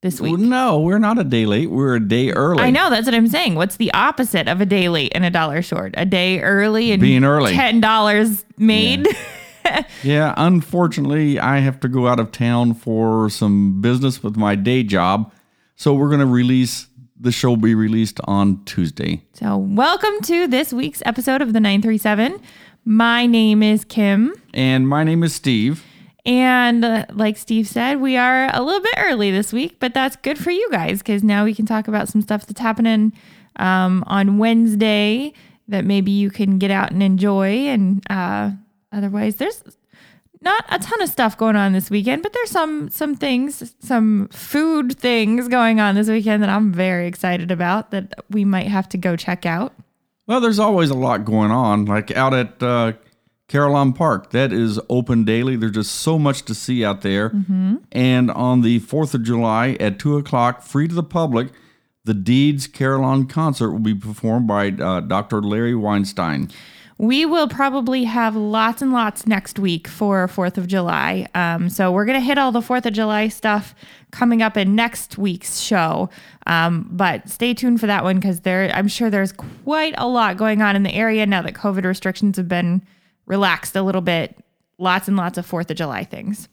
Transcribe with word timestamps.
this 0.00 0.20
week. 0.20 0.32
Well, 0.32 0.40
no, 0.40 0.80
we're 0.80 0.98
not 0.98 1.18
a 1.18 1.24
day 1.24 1.44
late. 1.46 1.70
We're 1.70 1.96
a 1.96 2.00
day 2.00 2.30
early. 2.30 2.62
I 2.62 2.70
know 2.70 2.88
that's 2.90 3.06
what 3.06 3.14
I'm 3.14 3.26
saying. 3.26 3.56
What's 3.56 3.76
the 3.76 3.92
opposite 3.94 4.48
of 4.48 4.60
a 4.60 4.66
day 4.66 4.88
late 4.88 5.12
and 5.14 5.24
a 5.24 5.30
dollar 5.30 5.60
short? 5.62 5.94
A 5.96 6.04
day 6.04 6.40
early 6.40 6.92
and 6.92 7.00
Being 7.00 7.24
early. 7.24 7.52
ten 7.54 7.80
dollars 7.80 8.44
made. 8.56 9.06
Yeah, 10.02 10.34
unfortunately, 10.38 11.38
I 11.40 11.58
have 11.58 11.80
to 11.80 11.88
go 11.88 12.06
out 12.06 12.20
of 12.20 12.30
town 12.32 12.74
for 12.74 13.28
some 13.28 13.80
business 13.80 14.22
with 14.22 14.36
my 14.36 14.54
day 14.54 14.82
job. 14.82 15.32
So 15.76 15.94
we're 15.94 16.08
going 16.08 16.20
to 16.20 16.26
release 16.26 16.86
the 17.20 17.32
show 17.32 17.50
will 17.50 17.56
be 17.56 17.74
released 17.74 18.20
on 18.24 18.64
Tuesday. 18.64 19.20
so 19.32 19.56
welcome 19.56 20.20
to 20.22 20.46
this 20.46 20.72
week's 20.72 21.02
episode 21.04 21.42
of 21.42 21.52
the 21.52 21.58
937. 21.58 22.40
My 22.84 23.26
name 23.26 23.60
is 23.60 23.84
Kim. 23.84 24.32
And 24.54 24.88
my 24.88 25.02
name 25.02 25.24
is 25.24 25.34
Steve. 25.34 25.84
And 26.28 26.84
uh, 26.84 27.06
like 27.10 27.38
Steve 27.38 27.66
said, 27.66 28.02
we 28.02 28.18
are 28.18 28.54
a 28.54 28.62
little 28.62 28.82
bit 28.82 28.94
early 28.98 29.30
this 29.30 29.50
week, 29.50 29.76
but 29.80 29.94
that's 29.94 30.14
good 30.16 30.36
for 30.36 30.50
you 30.50 30.68
guys 30.70 30.98
because 30.98 31.24
now 31.24 31.46
we 31.46 31.54
can 31.54 31.64
talk 31.64 31.88
about 31.88 32.06
some 32.06 32.20
stuff 32.20 32.46
that's 32.46 32.60
happening 32.60 33.14
um, 33.56 34.04
on 34.06 34.36
Wednesday 34.36 35.32
that 35.68 35.86
maybe 35.86 36.10
you 36.10 36.28
can 36.28 36.58
get 36.58 36.70
out 36.70 36.90
and 36.90 37.02
enjoy. 37.02 37.68
And 37.68 38.04
uh, 38.10 38.50
otherwise, 38.92 39.36
there's 39.36 39.62
not 40.42 40.66
a 40.68 40.78
ton 40.78 41.00
of 41.00 41.08
stuff 41.08 41.34
going 41.38 41.56
on 41.56 41.72
this 41.72 41.88
weekend, 41.88 42.22
but 42.22 42.34
there's 42.34 42.50
some 42.50 42.90
some 42.90 43.14
things, 43.14 43.74
some 43.80 44.28
food 44.28 44.98
things 44.98 45.48
going 45.48 45.80
on 45.80 45.94
this 45.94 46.10
weekend 46.10 46.42
that 46.42 46.50
I'm 46.50 46.74
very 46.74 47.06
excited 47.06 47.50
about 47.50 47.90
that 47.90 48.12
we 48.28 48.44
might 48.44 48.66
have 48.66 48.86
to 48.90 48.98
go 48.98 49.16
check 49.16 49.46
out. 49.46 49.72
Well, 50.26 50.42
there's 50.42 50.58
always 50.58 50.90
a 50.90 50.94
lot 50.94 51.24
going 51.24 51.52
on, 51.52 51.86
like 51.86 52.10
out 52.10 52.34
at 52.34 52.62
uh, 52.62 52.92
Carillon 53.48 53.94
Park. 53.94 54.30
That 54.30 54.52
is 54.52 54.78
open 54.88 55.24
daily. 55.24 55.56
There's 55.56 55.72
just 55.72 55.92
so 55.92 56.18
much 56.18 56.44
to 56.44 56.54
see 56.54 56.84
out 56.84 57.00
there. 57.00 57.30
And 57.92 58.30
on 58.30 58.60
the 58.60 58.80
4th 58.80 59.14
of 59.14 59.22
July 59.22 59.76
at 59.80 59.98
2 59.98 60.16
o'clock, 60.18 60.62
free 60.62 60.86
to 60.86 60.94
the 60.94 61.02
public, 61.02 61.48
the 62.04 62.14
Deeds 62.14 62.66
Carillon 62.66 63.26
concert 63.26 63.70
will 63.70 63.78
be 63.78 63.94
performed 63.94 64.46
by 64.46 64.68
uh, 64.68 65.00
Dr. 65.00 65.42
Larry 65.42 65.74
Weinstein. 65.74 66.50
We 66.98 67.24
will 67.24 67.46
probably 67.46 68.04
have 68.04 68.34
lots 68.34 68.82
and 68.82 68.92
lots 68.92 69.24
next 69.24 69.58
week 69.58 69.86
for 69.86 70.26
4th 70.26 70.58
of 70.58 70.66
July. 70.66 71.28
Um, 71.32 71.68
so 71.70 71.92
we're 71.92 72.04
going 72.04 72.18
to 72.18 72.24
hit 72.24 72.38
all 72.38 72.50
the 72.50 72.60
4th 72.60 72.86
of 72.86 72.92
July 72.92 73.28
stuff 73.28 73.72
coming 74.10 74.42
up 74.42 74.56
in 74.56 74.74
next 74.74 75.16
week's 75.16 75.60
show. 75.60 76.10
Um, 76.46 76.88
but 76.90 77.28
stay 77.28 77.54
tuned 77.54 77.78
for 77.78 77.86
that 77.86 78.02
one 78.02 78.16
because 78.16 78.40
there, 78.40 78.68
I'm 78.74 78.88
sure 78.88 79.10
there's 79.10 79.32
quite 79.32 79.94
a 79.96 80.08
lot 80.08 80.36
going 80.36 80.60
on 80.60 80.74
in 80.74 80.82
the 80.82 80.92
area 80.92 81.24
now 81.24 81.40
that 81.42 81.54
COVID 81.54 81.84
restrictions 81.84 82.36
have 82.36 82.48
been 82.48 82.82
relaxed 83.28 83.76
a 83.76 83.82
little 83.82 84.00
bit. 84.00 84.36
Lots 84.78 85.08
and 85.08 85.16
lots 85.16 85.38
of 85.38 85.48
4th 85.48 85.70
of 85.70 85.76
July 85.76 86.04
things. 86.04 86.48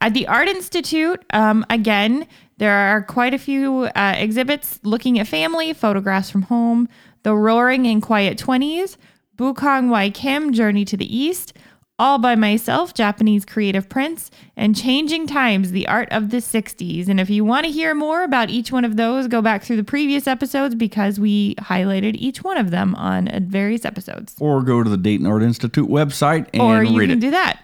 At 0.00 0.14
the 0.14 0.26
Art 0.26 0.48
Institute, 0.48 1.24
um, 1.32 1.64
again, 1.70 2.26
there 2.58 2.74
are 2.74 3.02
quite 3.02 3.34
a 3.34 3.38
few 3.38 3.84
uh, 3.94 4.14
exhibits 4.16 4.80
looking 4.82 5.18
at 5.18 5.26
family, 5.26 5.72
photographs 5.72 6.30
from 6.30 6.42
home, 6.42 6.88
The 7.22 7.34
Roaring 7.34 7.86
and 7.86 8.02
Quiet 8.02 8.38
20s, 8.38 8.96
Bukong 9.36 9.88
Wai 9.88 10.10
Kim, 10.10 10.52
Journey 10.52 10.84
to 10.84 10.96
the 10.96 11.16
East, 11.16 11.54
All 11.96 12.18
by 12.18 12.34
Myself, 12.34 12.92
Japanese 12.92 13.44
Creative 13.44 13.88
Prints, 13.88 14.32
and 14.56 14.74
Changing 14.74 15.28
Times, 15.28 15.70
The 15.70 15.86
Art 15.86 16.08
of 16.10 16.30
the 16.30 16.38
60s. 16.38 17.06
And 17.08 17.20
if 17.20 17.30
you 17.30 17.44
want 17.44 17.66
to 17.66 17.70
hear 17.72 17.94
more 17.94 18.24
about 18.24 18.50
each 18.50 18.72
one 18.72 18.84
of 18.84 18.96
those, 18.96 19.28
go 19.28 19.40
back 19.40 19.62
through 19.62 19.76
the 19.76 19.84
previous 19.84 20.26
episodes 20.26 20.74
because 20.74 21.20
we 21.20 21.54
highlighted 21.56 22.16
each 22.16 22.42
one 22.42 22.56
of 22.58 22.72
them 22.72 22.96
on 22.96 23.28
various 23.46 23.84
episodes 23.84 24.34
Or 24.40 24.60
go 24.62 24.82
to 24.82 24.90
the 24.90 24.96
Dayton 24.96 25.24
Art 25.26 25.44
Institute 25.44 25.88
website 25.88 26.48
and 26.52 26.62
or 26.62 26.82
you 26.82 26.98
read 26.98 27.10
can 27.10 27.18
it. 27.18 27.20
do 27.20 27.30
that. 27.30 27.60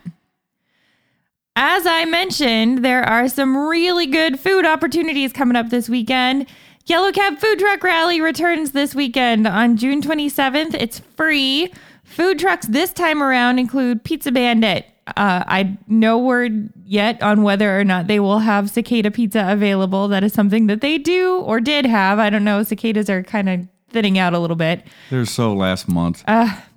As 1.56 1.84
I 1.84 2.04
mentioned, 2.04 2.84
there 2.84 3.02
are 3.02 3.26
some 3.28 3.56
really 3.56 4.06
good 4.06 4.38
food 4.38 4.64
opportunities 4.64 5.32
coming 5.32 5.56
up 5.56 5.70
this 5.70 5.88
weekend. 5.88 6.46
Yellow 6.86 7.10
Cab 7.10 7.38
Food 7.38 7.58
Truck 7.58 7.82
Rally 7.82 8.20
returns 8.20 8.70
this 8.70 8.94
weekend 8.94 9.48
on 9.48 9.76
June 9.76 10.00
27th. 10.00 10.74
It's 10.74 11.00
free. 11.16 11.72
Food 12.10 12.38
trucks 12.40 12.66
this 12.66 12.92
time 12.92 13.22
around 13.22 13.58
include 13.58 14.02
Pizza 14.02 14.32
Bandit. 14.32 14.84
Uh, 15.06 15.44
I 15.46 15.78
no 15.86 16.18
word 16.18 16.70
yet 16.84 17.22
on 17.22 17.42
whether 17.42 17.78
or 17.78 17.84
not 17.84 18.06
they 18.08 18.20
will 18.20 18.40
have 18.40 18.68
cicada 18.68 19.10
pizza 19.10 19.44
available. 19.48 20.08
That 20.08 20.22
is 20.24 20.32
something 20.32 20.66
that 20.66 20.80
they 20.80 20.98
do 20.98 21.36
or 21.40 21.60
did 21.60 21.86
have. 21.86 22.18
I 22.18 22.28
don't 22.30 22.44
know. 22.44 22.62
Cicadas 22.62 23.08
are 23.08 23.22
kind 23.22 23.48
of 23.48 23.66
thinning 23.90 24.18
out 24.18 24.34
a 24.34 24.38
little 24.38 24.56
bit. 24.56 24.84
They're 25.08 25.24
so 25.24 25.52
last 25.54 25.88
month. 25.88 26.22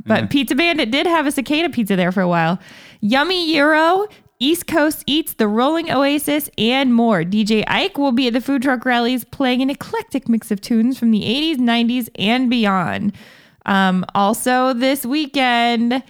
But 0.06 0.30
Pizza 0.30 0.56
Bandit 0.56 0.92
did 0.92 1.06
have 1.08 1.26
a 1.28 1.32
cicada 1.32 1.70
pizza 1.70 1.96
there 1.96 2.12
for 2.12 2.22
a 2.22 2.28
while. 2.28 2.60
Yummy 3.02 3.54
Euro, 3.56 4.08
East 4.40 4.68
Coast 4.68 5.04
Eats, 5.08 5.34
The 5.34 5.48
Rolling 5.48 5.90
Oasis, 5.92 6.50
and 6.58 6.94
more. 6.94 7.24
DJ 7.24 7.64
Ike 7.68 7.98
will 7.98 8.12
be 8.12 8.28
at 8.28 8.34
the 8.34 8.42
food 8.42 8.62
truck 8.64 8.86
rallies 8.86 9.24
playing 9.24 9.62
an 9.62 9.70
eclectic 9.70 10.28
mix 10.28 10.52
of 10.52 10.60
tunes 10.62 10.98
from 11.00 11.12
the 11.12 11.22
80s, 11.22 11.58
90s, 11.58 12.10
and 12.20 12.50
beyond. 12.50 13.14
Um, 13.66 14.06
also, 14.14 14.74
this 14.74 15.06
weekend, 15.06 16.04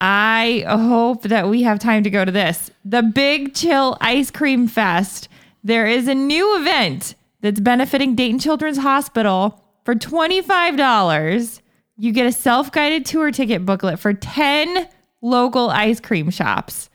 I 0.00 0.64
hope 0.66 1.22
that 1.22 1.48
we 1.48 1.62
have 1.62 1.78
time 1.78 2.02
to 2.04 2.10
go 2.10 2.24
to 2.24 2.32
this. 2.32 2.70
The 2.84 3.02
Big 3.02 3.54
Chill 3.54 3.96
Ice 4.00 4.30
Cream 4.30 4.68
Fest. 4.68 5.28
There 5.62 5.86
is 5.86 6.08
a 6.08 6.14
new 6.14 6.58
event 6.60 7.14
that's 7.40 7.60
benefiting 7.60 8.14
Dayton 8.14 8.38
Children's 8.38 8.78
Hospital 8.78 9.64
for 9.84 9.94
$25. 9.94 11.60
You 11.96 12.12
get 12.12 12.26
a 12.26 12.32
self 12.32 12.72
guided 12.72 13.06
tour 13.06 13.30
ticket 13.30 13.64
booklet 13.64 13.98
for 13.98 14.12
10 14.12 14.88
local 15.22 15.70
ice 15.70 16.00
cream 16.00 16.30
shops. 16.30 16.90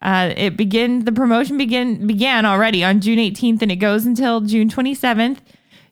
Uh, 0.00 0.32
it 0.36 0.56
begin 0.56 1.04
the 1.04 1.12
promotion 1.12 1.56
begin 1.58 2.06
began 2.06 2.46
already 2.46 2.84
on 2.84 3.00
June 3.00 3.18
18th 3.18 3.62
and 3.62 3.72
it 3.72 3.76
goes 3.76 4.06
until 4.06 4.40
June 4.40 4.68
27th. 4.68 5.38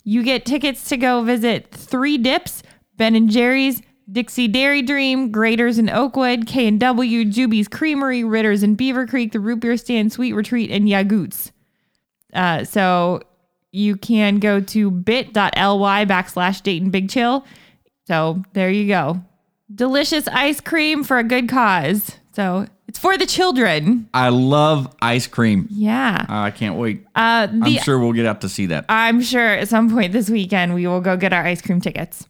You 0.05 0.23
get 0.23 0.47
tickets 0.47 0.89
to 0.89 0.97
go 0.97 1.23
visit 1.23 1.73
Three 1.73 2.17
Dips, 2.17 2.63
Ben 2.97 3.15
and 3.15 3.31
Jerry's, 3.31 3.83
Dixie 4.11 4.49
Dairy 4.49 4.83
Dream, 4.83 5.33
Graeter's 5.33 5.79
in 5.79 5.91
Oakwood, 5.91 6.47
K 6.47 6.69
and 6.69 6.79
W, 6.79 7.25
Juby's 7.25 7.69
Creamery, 7.69 8.23
Ritters 8.23 8.63
in 8.63 8.75
Beaver 8.75 9.07
Creek, 9.07 9.33
the 9.33 9.41
Root 9.41 9.61
Beer 9.61 9.77
Stand, 9.77 10.13
Sweet 10.13 10.33
Retreat, 10.33 10.71
and 10.71 10.87
Yagoots. 10.87 11.51
Uh, 12.33 12.65
so 12.65 13.21
you 13.73 13.97
can 13.97 14.39
go 14.39 14.61
to 14.61 14.91
bit.ly 14.91 16.05
backslash 16.05 16.63
Dayton 16.63 16.91
Big 16.91 17.11
Chill. 17.11 17.45
So 18.07 18.43
there 18.53 18.71
you 18.71 18.87
go. 18.87 19.21
Delicious 19.75 20.29
ice 20.29 20.61
cream 20.61 21.03
for 21.03 21.19
a 21.19 21.25
good 21.25 21.49
cause. 21.49 22.17
So 22.33 22.67
it's 22.87 22.99
for 22.99 23.19
the 23.19 23.27
children. 23.27 24.09
I 24.15 24.29
love 24.29 24.95
ice 25.03 25.27
cream. 25.27 25.67
Yeah. 25.71 26.25
I 26.29 26.53
can't 26.53 26.77
wait. 26.77 27.05
Uh, 27.17 27.49
I'm 27.51 27.79
sure 27.79 27.99
we'll 27.99 28.13
get 28.13 28.27
out 28.27 28.43
to 28.43 28.49
see 28.49 28.67
that. 28.67 28.85
I'm 28.89 29.21
sure 29.21 29.49
at 29.49 29.69
some 29.69 29.91
point 29.91 30.13
this 30.13 30.31
weekend 30.31 30.75
we 30.75 30.87
will 30.87 31.01
go 31.01 31.17
get 31.17 31.33
our 31.33 31.45
ice 31.45 31.61
cream 31.61 31.81
tickets. 31.81 32.29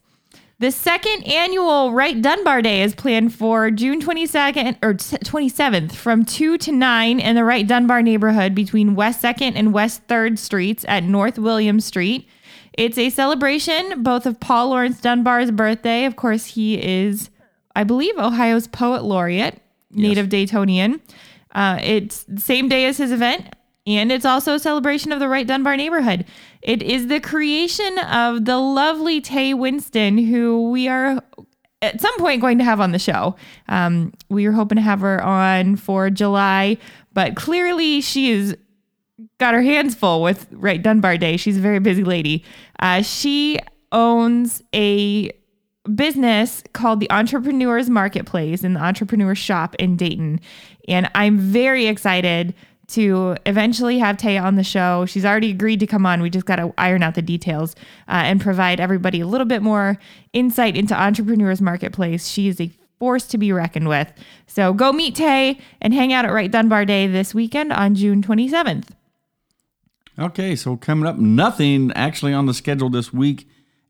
The 0.59 0.71
second 0.71 1.27
annual 1.27 1.93
Wright 1.93 2.19
Dunbar 2.19 2.63
Day 2.63 2.81
is 2.81 2.95
planned 2.95 3.31
for 3.35 3.69
June 3.69 4.01
22nd 4.01 4.77
or 4.81 4.95
27th 4.95 5.91
from 5.91 6.25
2 6.25 6.57
to 6.57 6.71
9 6.71 7.19
in 7.19 7.35
the 7.35 7.43
Wright 7.43 7.67
Dunbar 7.67 8.01
neighborhood 8.01 8.55
between 8.55 8.95
West 8.95 9.21
2nd 9.21 9.53
and 9.55 9.71
West 9.71 10.07
3rd 10.07 10.39
Streets 10.39 10.83
at 10.87 11.03
North 11.03 11.37
William 11.37 11.79
Street. 11.79 12.27
It's 12.73 12.97
a 12.97 13.11
celebration 13.11 14.01
both 14.01 14.25
of 14.25 14.39
Paul 14.39 14.69
Lawrence 14.69 14.99
Dunbar's 14.99 15.51
birthday. 15.51 16.05
Of 16.05 16.15
course, 16.15 16.47
he 16.47 16.81
is, 16.83 17.29
I 17.75 17.83
believe, 17.83 18.17
Ohio's 18.17 18.65
poet 18.67 19.03
laureate, 19.03 19.61
native 19.91 20.27
Daytonian. 20.27 21.01
Uh, 21.53 21.77
it's 21.83 22.23
the 22.23 22.41
same 22.41 22.67
day 22.67 22.85
as 22.85 22.97
his 22.97 23.11
event, 23.11 23.55
and 23.87 24.11
it's 24.11 24.25
also 24.25 24.55
a 24.55 24.59
celebration 24.59 25.13
of 25.13 25.19
the 25.19 25.29
Wright 25.29 25.47
Dunbar 25.47 25.77
neighborhood. 25.77 26.25
It 26.61 26.83
is 26.83 27.07
the 27.07 27.21
creation 27.21 27.97
of 27.99 28.43
the 28.43 28.57
lovely 28.57 29.21
Tay 29.21 29.53
Winston, 29.53 30.17
who 30.17 30.69
we 30.69 30.89
are 30.89 31.23
at 31.81 32.01
some 32.01 32.17
point 32.17 32.41
going 32.41 32.57
to 32.57 32.63
have 32.65 32.81
on 32.81 32.91
the 32.91 32.99
show. 32.99 33.35
Um, 33.69 34.13
we 34.29 34.45
were 34.45 34.53
hoping 34.53 34.75
to 34.75 34.81
have 34.81 34.99
her 34.99 35.23
on 35.23 35.77
for 35.77 36.09
July, 36.09 36.77
but 37.13 37.35
clearly 37.35 38.01
she 38.01 38.31
is 38.31 38.57
got 39.39 39.53
her 39.53 39.61
hands 39.61 39.95
full 39.95 40.21
with 40.21 40.47
Wright 40.51 40.81
Dunbar 40.81 41.17
Day. 41.17 41.37
She's 41.37 41.57
a 41.57 41.61
very 41.61 41.79
busy 41.79 42.03
lady. 42.03 42.43
Uh, 42.79 43.01
she 43.01 43.57
owns 43.91 44.61
a 44.75 45.31
business 45.95 46.61
called 46.73 46.99
the 46.99 47.09
Entrepreneurs 47.09 47.89
Marketplace 47.89 48.63
and 48.63 48.75
the 48.75 48.83
Entrepreneur 48.83 49.33
Shop 49.33 49.75
in 49.75 49.95
Dayton. 49.95 50.41
And 50.87 51.09
I'm 51.15 51.39
very 51.39 51.87
excited 51.87 52.53
to 52.87 53.35
eventually 53.45 53.99
have 53.99 54.17
Taya 54.17 54.41
on 54.41 54.55
the 54.55 54.63
show. 54.63 55.05
She's 55.05 55.25
already 55.25 55.51
agreed 55.51 55.79
to 55.81 55.87
come 55.87 56.05
on. 56.05 56.21
We 56.21 56.29
just 56.29 56.45
got 56.45 56.55
to 56.57 56.73
iron 56.77 57.03
out 57.03 57.15
the 57.15 57.21
details 57.21 57.75
uh, 58.07 58.23
and 58.23 58.39
provide 58.39 58.79
everybody 58.79 59.19
a 59.19 59.27
little 59.27 59.47
bit 59.47 59.61
more 59.61 59.97
insight 60.33 60.77
into 60.77 60.99
Entrepreneurs 60.99 61.61
Marketplace. 61.61 62.27
She 62.27 62.47
is 62.47 62.61
a 62.61 62.71
force 62.99 63.27
to 63.27 63.37
be 63.37 63.51
reckoned 63.51 63.89
with. 63.89 64.11
So 64.47 64.73
go 64.73 64.91
meet 64.91 65.15
Tay 65.15 65.59
and 65.81 65.93
hang 65.93 66.13
out 66.13 66.25
at 66.25 66.31
Wright 66.31 66.49
Dunbar 66.49 66.85
Day 66.85 67.07
this 67.07 67.33
weekend 67.33 67.73
on 67.73 67.93
June 67.93 68.23
27th. 68.23 68.89
Okay, 70.19 70.55
so 70.55 70.77
coming 70.77 71.05
up, 71.05 71.17
nothing 71.17 71.91
actually 71.93 72.33
on 72.33 72.47
the 72.47 72.53
schedule 72.53 72.89
this 72.89 73.13
week 73.13 73.47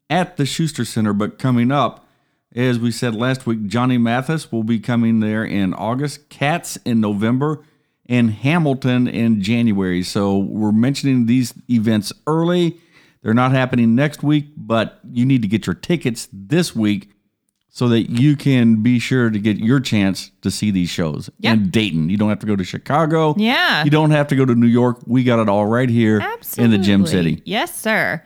at 0.09 0.37
the 0.37 0.45
Schuster 0.45 0.83
Center, 0.83 1.13
but 1.13 1.39
coming 1.39 1.71
up, 1.71 2.05
as 2.53 2.79
we 2.79 2.91
said 2.91 3.15
last 3.15 3.45
week, 3.45 3.67
Johnny 3.67 3.97
Mathis 3.97 4.51
will 4.51 4.63
be 4.63 4.79
coming 4.79 5.19
there 5.19 5.45
in 5.45 5.73
August, 5.73 6.29
Cats 6.29 6.77
in 6.77 6.99
November, 6.99 7.63
and 8.09 8.31
Hamilton 8.31 9.07
in 9.07 9.41
January. 9.41 10.03
So 10.03 10.37
we're 10.37 10.71
mentioning 10.71 11.25
these 11.25 11.53
events 11.69 12.13
early. 12.25 12.77
They're 13.21 13.33
not 13.33 13.51
happening 13.51 13.95
next 13.95 14.23
week, 14.23 14.47
but 14.55 14.99
you 15.11 15.25
need 15.25 15.41
to 15.41 15.47
get 15.47 15.65
your 15.67 15.73
tickets 15.73 16.29
this 16.31 16.75
week 16.75 17.09
so 17.69 17.87
that 17.89 18.09
you 18.09 18.35
can 18.35 18.81
be 18.81 18.97
sure 18.97 19.29
to 19.29 19.37
get 19.37 19.57
your 19.57 19.79
chance 19.79 20.31
to 20.41 20.49
see 20.49 20.71
these 20.71 20.89
shows 20.89 21.29
Yep. 21.39 21.53
in 21.53 21.69
Dayton. 21.69 22.09
You 22.09 22.17
don't 22.17 22.29
have 22.29 22.39
to 22.39 22.47
go 22.47 22.55
to 22.55 22.63
Chicago. 22.63 23.35
Yeah. 23.37 23.83
You 23.83 23.91
don't 23.91 24.11
have 24.11 24.27
to 24.29 24.35
go 24.35 24.45
to 24.45 24.55
New 24.55 24.67
York. 24.67 24.99
We 25.05 25.23
got 25.23 25.39
it 25.39 25.49
all 25.49 25.65
right 25.65 25.89
here 25.89 26.23
in 26.57 26.71
the 26.71 26.77
Gem 26.77 27.05
City. 27.05 27.41
Yes, 27.45 27.77
sir. 27.77 28.23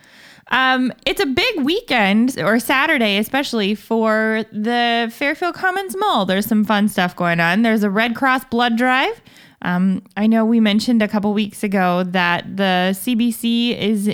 Um, 0.52 0.92
it's 1.06 1.22
a 1.22 1.26
big 1.26 1.62
weekend 1.64 2.38
or 2.40 2.60
Saturday, 2.60 3.18
especially 3.18 3.74
for 3.74 4.46
the 4.52 5.10
Fairfield 5.14 5.56
Commons 5.56 5.96
Mall. 5.98 6.26
There's 6.26 6.46
some 6.46 6.64
fun 6.66 6.88
stuff 6.90 7.16
going 7.16 7.40
on. 7.40 7.62
There's 7.62 7.84
a 7.84 7.90
Red 7.90 8.16
Cross 8.16 8.46
blood 8.46 8.78
drive. 8.78 9.22
Um, 9.62 10.04
I 10.18 10.28
know 10.28 10.46
we 10.46 10.60
mentioned 10.60 11.02
a 11.02 11.08
couple 11.08 11.34
weeks 11.34 11.64
ago 11.64 12.04
that 12.04 12.58
the 12.58 12.92
CBC 12.94 13.78
is 13.78 14.14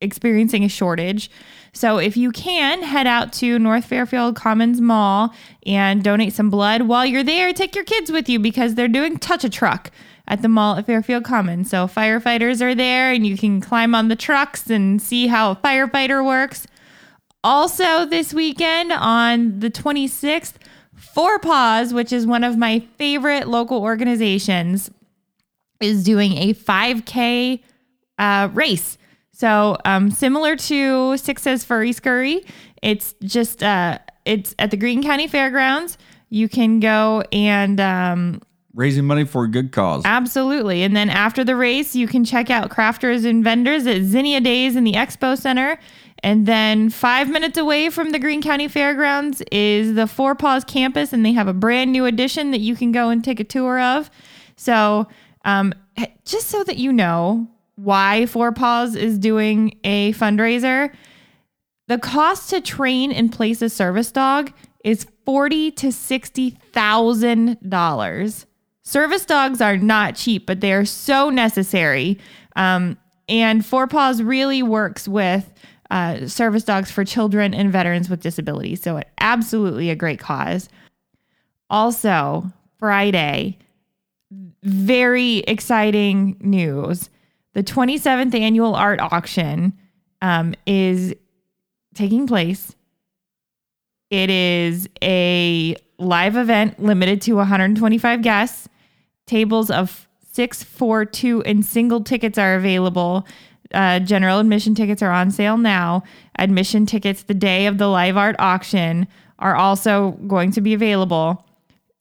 experiencing 0.00 0.64
a 0.64 0.68
shortage. 0.68 1.30
So 1.72 1.98
if 1.98 2.16
you 2.16 2.30
can 2.32 2.82
head 2.82 3.06
out 3.06 3.32
to 3.34 3.58
North 3.58 3.86
Fairfield 3.86 4.36
Commons 4.36 4.80
Mall 4.80 5.32
and 5.64 6.02
donate 6.02 6.34
some 6.34 6.50
blood 6.50 6.82
while 6.82 7.06
you're 7.06 7.22
there, 7.22 7.52
take 7.52 7.74
your 7.74 7.84
kids 7.84 8.12
with 8.12 8.28
you 8.28 8.38
because 8.38 8.74
they're 8.74 8.88
doing 8.88 9.16
touch 9.16 9.44
a 9.44 9.48
truck 9.48 9.90
at 10.28 10.42
the 10.42 10.48
mall 10.48 10.76
at 10.76 10.86
Fairfield 10.86 11.24
Commons. 11.24 11.70
So 11.70 11.86
firefighters 11.86 12.60
are 12.60 12.74
there 12.74 13.12
and 13.12 13.26
you 13.26 13.36
can 13.36 13.60
climb 13.60 13.94
on 13.94 14.08
the 14.08 14.16
trucks 14.16 14.68
and 14.68 15.00
see 15.00 15.28
how 15.28 15.52
a 15.52 15.56
firefighter 15.56 16.24
works. 16.24 16.66
Also, 17.44 18.06
this 18.06 18.32
weekend 18.32 18.92
on 18.92 19.58
the 19.58 19.70
26th, 19.70 20.54
Four 21.02 21.38
Paws, 21.40 21.92
which 21.92 22.12
is 22.12 22.26
one 22.26 22.44
of 22.44 22.56
my 22.56 22.80
favorite 22.96 23.48
local 23.48 23.82
organizations, 23.82 24.90
is 25.80 26.04
doing 26.04 26.38
a 26.38 26.54
5K 26.54 27.60
uh, 28.18 28.48
race. 28.52 28.96
So, 29.32 29.76
um, 29.84 30.10
similar 30.10 30.56
to 30.56 31.14
SICSA's 31.14 31.64
Furry 31.64 31.92
Scurry, 31.92 32.44
it's 32.82 33.14
just 33.24 33.62
uh, 33.62 33.98
it's 34.24 34.54
at 34.58 34.70
the 34.70 34.76
Greene 34.76 35.02
County 35.02 35.26
Fairgrounds. 35.26 35.98
You 36.28 36.48
can 36.48 36.80
go 36.80 37.24
and 37.32 37.80
um, 37.80 38.40
Raising 38.74 39.04
money 39.04 39.24
for 39.24 39.44
a 39.44 39.48
good 39.48 39.70
cause. 39.70 40.02
Absolutely. 40.06 40.82
And 40.82 40.96
then 40.96 41.10
after 41.10 41.44
the 41.44 41.56
race, 41.56 41.94
you 41.94 42.06
can 42.08 42.24
check 42.24 42.48
out 42.48 42.70
crafters 42.70 43.26
and 43.26 43.44
vendors 43.44 43.86
at 43.86 44.00
Xenia 44.02 44.40
Days 44.40 44.76
in 44.76 44.84
the 44.84 44.94
Expo 44.94 45.36
Center. 45.36 45.78
And 46.22 46.46
then 46.46 46.88
five 46.90 47.28
minutes 47.28 47.58
away 47.58 47.90
from 47.90 48.10
the 48.10 48.18
Greene 48.18 48.42
County 48.42 48.68
Fairgrounds 48.68 49.42
is 49.50 49.94
the 49.94 50.06
Four 50.06 50.34
Paws 50.34 50.64
campus, 50.64 51.12
and 51.12 51.26
they 51.26 51.32
have 51.32 51.48
a 51.48 51.52
brand 51.52 51.90
new 51.90 52.06
addition 52.06 52.52
that 52.52 52.60
you 52.60 52.76
can 52.76 52.92
go 52.92 53.08
and 53.08 53.24
take 53.24 53.40
a 53.40 53.44
tour 53.44 53.80
of. 53.80 54.08
So, 54.56 55.08
um, 55.44 55.74
just 56.24 56.48
so 56.48 56.62
that 56.64 56.76
you 56.76 56.92
know 56.92 57.48
why 57.74 58.26
Four 58.26 58.52
Paws 58.52 58.94
is 58.94 59.18
doing 59.18 59.78
a 59.82 60.12
fundraiser, 60.12 60.94
the 61.88 61.98
cost 61.98 62.50
to 62.50 62.60
train 62.60 63.10
and 63.10 63.32
place 63.32 63.60
a 63.60 63.68
service 63.68 64.12
dog 64.12 64.52
is 64.84 65.06
forty 65.26 65.72
to 65.72 65.90
sixty 65.90 66.50
thousand 66.50 67.58
dollars. 67.68 68.46
Service 68.84 69.24
dogs 69.24 69.60
are 69.60 69.76
not 69.76 70.14
cheap, 70.14 70.46
but 70.46 70.60
they 70.60 70.72
are 70.72 70.84
so 70.84 71.30
necessary. 71.30 72.18
Um, 72.54 72.96
and 73.28 73.64
Four 73.64 73.86
Paws 73.86 74.22
really 74.22 74.62
works 74.62 75.08
with 75.08 75.52
uh, 75.92 76.26
service 76.26 76.64
dogs 76.64 76.90
for 76.90 77.04
children 77.04 77.52
and 77.52 77.70
veterans 77.70 78.08
with 78.08 78.20
disabilities. 78.20 78.82
So, 78.82 79.00
absolutely 79.20 79.90
a 79.90 79.94
great 79.94 80.18
cause. 80.18 80.68
Also, 81.68 82.50
Friday, 82.78 83.58
very 84.62 85.38
exciting 85.38 86.36
news. 86.40 87.10
The 87.52 87.62
27th 87.62 88.34
annual 88.34 88.74
art 88.74 89.00
auction 89.00 89.74
um, 90.22 90.54
is 90.66 91.14
taking 91.94 92.26
place. 92.26 92.74
It 94.08 94.30
is 94.30 94.88
a 95.02 95.76
live 95.98 96.36
event 96.36 96.82
limited 96.82 97.20
to 97.22 97.34
125 97.34 98.22
guests. 98.22 98.68
Tables 99.26 99.70
of 99.70 100.08
six, 100.32 100.62
four, 100.62 101.04
two, 101.04 101.42
and 101.42 101.64
single 101.64 102.02
tickets 102.02 102.38
are 102.38 102.54
available. 102.54 103.26
Uh, 103.72 104.00
general 104.00 104.38
admission 104.38 104.74
tickets 104.74 105.02
are 105.02 105.12
on 105.12 105.30
sale 105.30 105.56
now. 105.56 106.02
Admission 106.38 106.86
tickets 106.86 107.22
the 107.22 107.34
day 107.34 107.66
of 107.66 107.78
the 107.78 107.86
live 107.86 108.16
art 108.16 108.36
auction 108.38 109.06
are 109.38 109.56
also 109.56 110.12
going 110.26 110.52
to 110.52 110.60
be 110.60 110.74
available. 110.74 111.44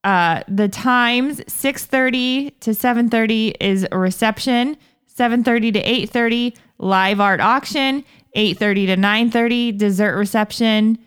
Uh, 0.03 0.41
the 0.47 0.67
times 0.67 1.41
6:30 1.41 2.59
to 2.59 2.71
7:30 2.71 3.55
is 3.59 3.87
a 3.91 3.97
reception. 3.97 4.77
7:30 5.07 5.73
to 5.73 5.83
8:30 5.83 6.55
live 6.79 7.19
art 7.19 7.39
auction. 7.39 8.03
8:30 8.35 8.87
to 8.87 8.97
9:30 8.97 9.77
dessert 9.77 10.17
reception. 10.17 10.97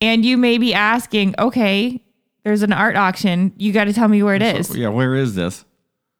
And 0.00 0.24
you 0.24 0.36
may 0.36 0.58
be 0.58 0.74
asking, 0.74 1.34
okay, 1.38 2.02
there's 2.44 2.62
an 2.62 2.72
art 2.72 2.96
auction. 2.96 3.52
You 3.56 3.72
got 3.72 3.84
to 3.84 3.92
tell 3.92 4.08
me 4.08 4.22
where 4.22 4.34
it 4.34 4.42
is. 4.42 4.68
So, 4.68 4.74
yeah, 4.74 4.88
where 4.88 5.14
is 5.14 5.34
this? 5.34 5.64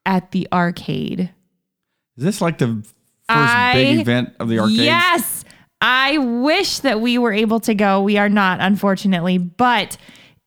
At 0.05 0.31
the 0.31 0.47
arcade. 0.53 1.31
Is 2.17 2.23
this 2.23 2.41
like 2.41 2.59
the 2.59 2.85
first 3.27 3.53
I- 3.55 3.73
big 3.73 3.99
event 3.99 4.33
of 4.39 4.49
the 4.49 4.59
arcade? 4.59 4.77
Yes. 4.77 5.45
I 5.81 6.17
wish 6.17 6.79
that 6.79 7.01
we 7.01 7.17
were 7.17 7.33
able 7.33 7.59
to 7.61 7.75
go. 7.75 8.01
We 8.01 8.17
are 8.17 8.29
not, 8.29 8.59
unfortunately, 8.61 9.37
but 9.37 9.97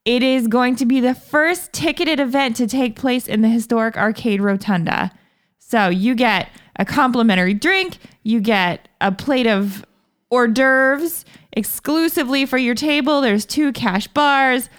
it 0.07 0.23
is 0.23 0.49
going 0.49 0.77
to 0.77 0.87
be 0.87 1.01
the 1.01 1.15
first 1.15 1.73
ticketed 1.75 2.21
event 2.21 2.57
to 2.57 2.67
take 2.67 2.97
place 2.97 3.27
in 3.27 3.43
the 3.43 3.49
historic 3.49 3.99
arcade 3.99 4.41
rotunda. 4.41 5.11
So 5.59 5.89
you 5.89 6.15
get 6.15 6.49
a 6.77 6.85
complimentary 6.85 7.55
drink, 7.55 7.99
you 8.23 8.41
get 8.41 8.89
a 9.01 9.13
plate 9.13 9.47
of 9.47 9.85
hors 10.31 10.49
d'oeuvres 10.49 11.25
exclusively 11.53 12.47
for 12.47 12.57
your 12.57 12.75
table. 12.75 13.21
There's 13.21 13.45
two 13.45 13.73
cash 13.73 14.07
bars, 14.09 14.71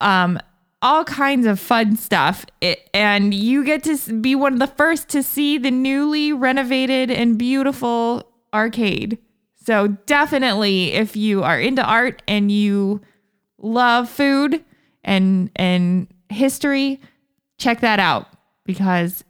um, 0.00 0.38
all 0.84 1.02
kinds 1.02 1.46
of 1.46 1.58
fun 1.58 1.96
stuff. 1.96 2.44
It, 2.60 2.90
and 2.92 3.32
you 3.32 3.64
get 3.64 3.82
to 3.84 4.20
be 4.20 4.34
one 4.34 4.52
of 4.52 4.58
the 4.58 4.66
first 4.66 5.08
to 5.08 5.22
see 5.22 5.56
the 5.56 5.70
newly 5.70 6.32
renovated 6.32 7.10
and 7.10 7.38
beautiful 7.38 8.30
arcade. 8.52 9.18
So 9.64 9.88
definitely, 9.88 10.92
if 10.92 11.16
you 11.16 11.42
are 11.42 11.58
into 11.58 11.82
art 11.82 12.22
and 12.28 12.52
you 12.52 13.00
love 13.56 14.10
food 14.10 14.62
and 15.02 15.50
and 15.56 16.06
history, 16.28 17.00
check 17.56 17.80
that 17.80 17.98
out 17.98 18.28
because 18.66 19.24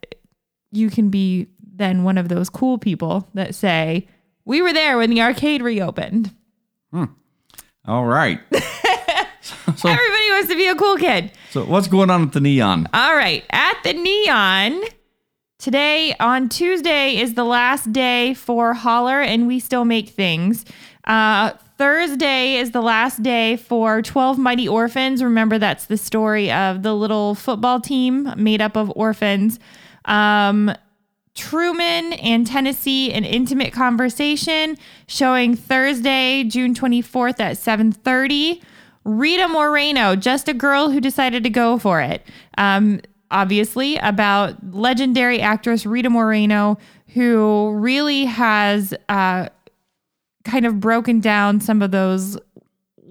you 0.73 0.89
can 0.89 1.09
be 1.09 1.47
then 1.77 2.03
one 2.03 2.17
of 2.17 2.27
those 2.27 2.49
cool 2.49 2.77
people 2.77 3.29
that 3.33 3.55
say, 3.55 4.09
"We 4.43 4.61
were 4.61 4.73
there 4.73 4.97
when 4.97 5.09
the 5.09 5.21
arcade 5.21 5.61
reopened." 5.61 6.35
Hmm. 6.91 7.05
All 7.87 8.05
right. 8.05 8.41
so, 9.41 9.89
Everybody 9.89 10.31
wants 10.31 10.49
to 10.49 10.55
be 10.57 10.67
a 10.67 10.75
cool 10.75 10.97
kid. 10.97 11.31
So 11.55 11.63
what's 11.63 11.87
going 11.87 12.09
on 12.09 12.23
at 12.23 12.33
the 12.33 12.41
Neon? 12.41 12.85
All 12.93 13.15
right, 13.15 13.45
at 13.49 13.81
the 13.85 13.93
Neon 13.93 14.81
today 15.57 16.13
on 16.19 16.49
Tuesday 16.49 17.15
is 17.15 17.35
the 17.35 17.45
last 17.45 17.93
day 17.93 18.33
for 18.33 18.73
Holler 18.73 19.21
and 19.21 19.47
We 19.47 19.61
Still 19.61 19.85
Make 19.85 20.09
Things. 20.09 20.65
Uh, 21.05 21.51
Thursday 21.77 22.55
is 22.55 22.71
the 22.71 22.81
last 22.81 23.23
day 23.23 23.55
for 23.55 24.01
12 24.01 24.37
Mighty 24.37 24.67
Orphans. 24.67 25.23
Remember, 25.23 25.57
that's 25.57 25.85
the 25.85 25.95
story 25.95 26.51
of 26.51 26.83
the 26.83 26.93
little 26.93 27.35
football 27.35 27.79
team 27.79 28.33
made 28.35 28.59
up 28.59 28.75
of 28.75 28.91
orphans. 28.93 29.57
Um, 30.03 30.73
Truman 31.35 32.11
and 32.11 32.45
Tennessee, 32.45 33.13
an 33.13 33.23
intimate 33.23 33.71
conversation 33.71 34.77
showing 35.07 35.55
Thursday, 35.55 36.43
June 36.43 36.73
24th 36.73 37.39
at 37.39 37.57
7:30. 37.57 38.61
Rita 39.05 39.47
Moreno, 39.47 40.15
just 40.15 40.49
a 40.49 40.53
girl 40.53 40.89
who 40.89 40.99
decided 40.99 41.43
to 41.43 41.49
go 41.49 41.77
for 41.77 42.01
it. 42.01 42.23
Um, 42.57 43.01
obviously, 43.31 43.97
about 43.97 44.55
legendary 44.73 45.39
actress 45.39 45.85
Rita 45.85 46.09
Moreno, 46.09 46.77
who 47.13 47.71
really 47.75 48.25
has 48.25 48.93
uh, 49.07 49.49
kind 50.43 50.65
of 50.65 50.79
broken 50.79 51.19
down 51.19 51.61
some 51.61 51.81
of 51.81 51.91
those 51.91 52.37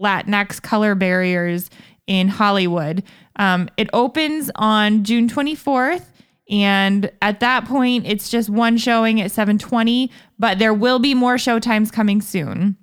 Latinx 0.01 0.61
color 0.61 0.95
barriers 0.95 1.71
in 2.07 2.29
Hollywood. 2.29 3.03
Um, 3.37 3.69
it 3.77 3.89
opens 3.93 4.51
on 4.57 5.05
June 5.05 5.29
24th 5.29 6.05
And 6.51 7.11
at 7.23 7.41
that 7.41 7.65
point, 7.65 8.05
it's 8.07 8.29
just 8.29 8.51
one 8.51 8.77
showing 8.77 9.21
at 9.21 9.31
7:20, 9.31 10.11
but 10.39 10.59
there 10.59 10.75
will 10.75 10.99
be 10.99 11.15
more 11.15 11.37
showtimes 11.37 11.91
coming 11.91 12.21
soon. 12.21 12.77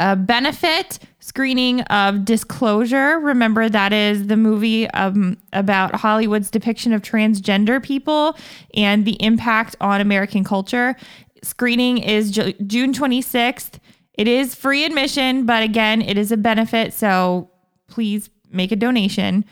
A 0.00 0.14
benefit 0.14 1.00
screening 1.18 1.80
of 1.82 2.24
Disclosure. 2.24 3.18
Remember, 3.18 3.68
that 3.68 3.92
is 3.92 4.28
the 4.28 4.36
movie 4.36 4.88
um, 4.90 5.36
about 5.52 5.94
Hollywood's 5.96 6.50
depiction 6.50 6.92
of 6.92 7.02
transgender 7.02 7.82
people 7.82 8.36
and 8.74 9.04
the 9.04 9.20
impact 9.22 9.74
on 9.80 10.00
American 10.00 10.44
culture. 10.44 10.94
Screening 11.42 11.98
is 11.98 12.30
Ju- 12.30 12.52
June 12.66 12.92
26th. 12.92 13.80
It 14.14 14.28
is 14.28 14.54
free 14.54 14.84
admission, 14.84 15.46
but 15.46 15.62
again, 15.62 16.00
it 16.02 16.16
is 16.16 16.30
a 16.32 16.36
benefit. 16.36 16.92
So 16.92 17.50
please 17.88 18.30
make 18.50 18.72
a 18.72 18.76
donation. 18.76 19.44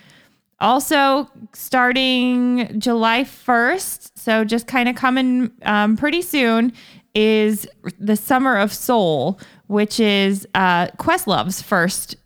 Also, 0.59 1.29
starting 1.53 2.81
July 2.81 3.25
1st, 3.25 4.12
so 4.15 4.43
just 4.43 4.67
kind 4.67 4.88
of 4.88 4.97
coming 4.97 5.50
um, 5.62 5.99
pretty 5.99 6.23
soon, 6.23 6.73
is 7.16 7.66
the 7.99 8.14
Summer 8.14 8.58
of 8.58 8.73
Soul, 8.73 9.40
which 9.68 9.99
is 9.99 10.46
uh, 10.54 10.88
Questlove's 10.99 11.62
first 11.62 12.16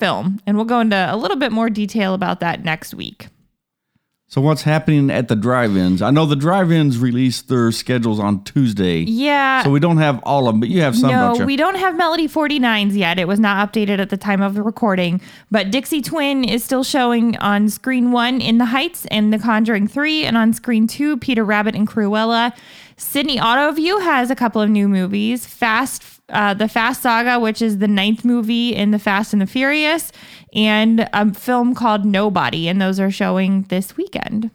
film. 0.00 0.40
And 0.46 0.56
we'll 0.56 0.66
go 0.66 0.80
into 0.80 0.96
a 0.96 1.16
little 1.16 1.36
bit 1.36 1.52
more 1.52 1.70
detail 1.70 2.12
about 2.12 2.40
that 2.40 2.64
next 2.64 2.92
week. 2.92 3.28
So 4.30 4.40
what's 4.40 4.62
happening 4.62 5.10
at 5.10 5.26
the 5.26 5.34
drive-ins? 5.34 6.00
I 6.00 6.12
know 6.12 6.24
the 6.24 6.36
drive-ins 6.36 6.98
release 6.98 7.42
their 7.42 7.72
schedules 7.72 8.20
on 8.20 8.44
Tuesday. 8.44 8.98
Yeah. 9.00 9.64
So 9.64 9.70
we 9.70 9.80
don't 9.80 9.96
have 9.96 10.20
all 10.22 10.46
of 10.46 10.54
them, 10.54 10.60
but 10.60 10.68
you 10.68 10.82
have 10.82 10.94
some, 10.94 11.10
no, 11.10 11.30
don't 11.30 11.40
you? 11.40 11.46
we 11.46 11.56
don't 11.56 11.74
have 11.74 11.96
Melody 11.96 12.28
49s 12.28 12.96
yet. 12.96 13.18
It 13.18 13.26
was 13.26 13.40
not 13.40 13.72
updated 13.72 13.98
at 13.98 14.10
the 14.10 14.16
time 14.16 14.40
of 14.40 14.54
the 14.54 14.62
recording. 14.62 15.20
But 15.50 15.72
Dixie 15.72 16.00
Twin 16.00 16.44
is 16.44 16.62
still 16.62 16.84
showing 16.84 17.36
on 17.38 17.68
screen 17.70 18.12
one 18.12 18.40
in 18.40 18.58
the 18.58 18.66
Heights 18.66 19.04
and 19.06 19.32
The 19.32 19.38
Conjuring 19.40 19.88
3, 19.88 20.24
and 20.26 20.36
on 20.36 20.52
screen 20.52 20.86
two, 20.86 21.16
Peter 21.16 21.44
Rabbit 21.44 21.74
and 21.74 21.88
Cruella. 21.88 22.56
Sidney 22.96 23.38
Autoview 23.38 24.00
has 24.00 24.30
a 24.30 24.36
couple 24.36 24.60
of 24.60 24.70
new 24.70 24.86
movies. 24.88 25.44
Fast, 25.44 26.04
uh, 26.28 26.54
the 26.54 26.68
Fast 26.68 27.02
Saga, 27.02 27.40
which 27.40 27.62
is 27.62 27.78
the 27.78 27.88
ninth 27.88 28.24
movie 28.24 28.76
in 28.76 28.92
the 28.92 28.98
Fast 29.00 29.32
and 29.32 29.42
the 29.42 29.46
Furious, 29.46 30.12
and 30.52 31.08
a 31.12 31.32
film 31.34 31.74
called 31.74 32.04
Nobody, 32.04 32.68
and 32.68 32.80
those 32.80 32.98
are 33.00 33.10
showing 33.10 33.62
this 33.64 33.96
weekend. 33.96 34.50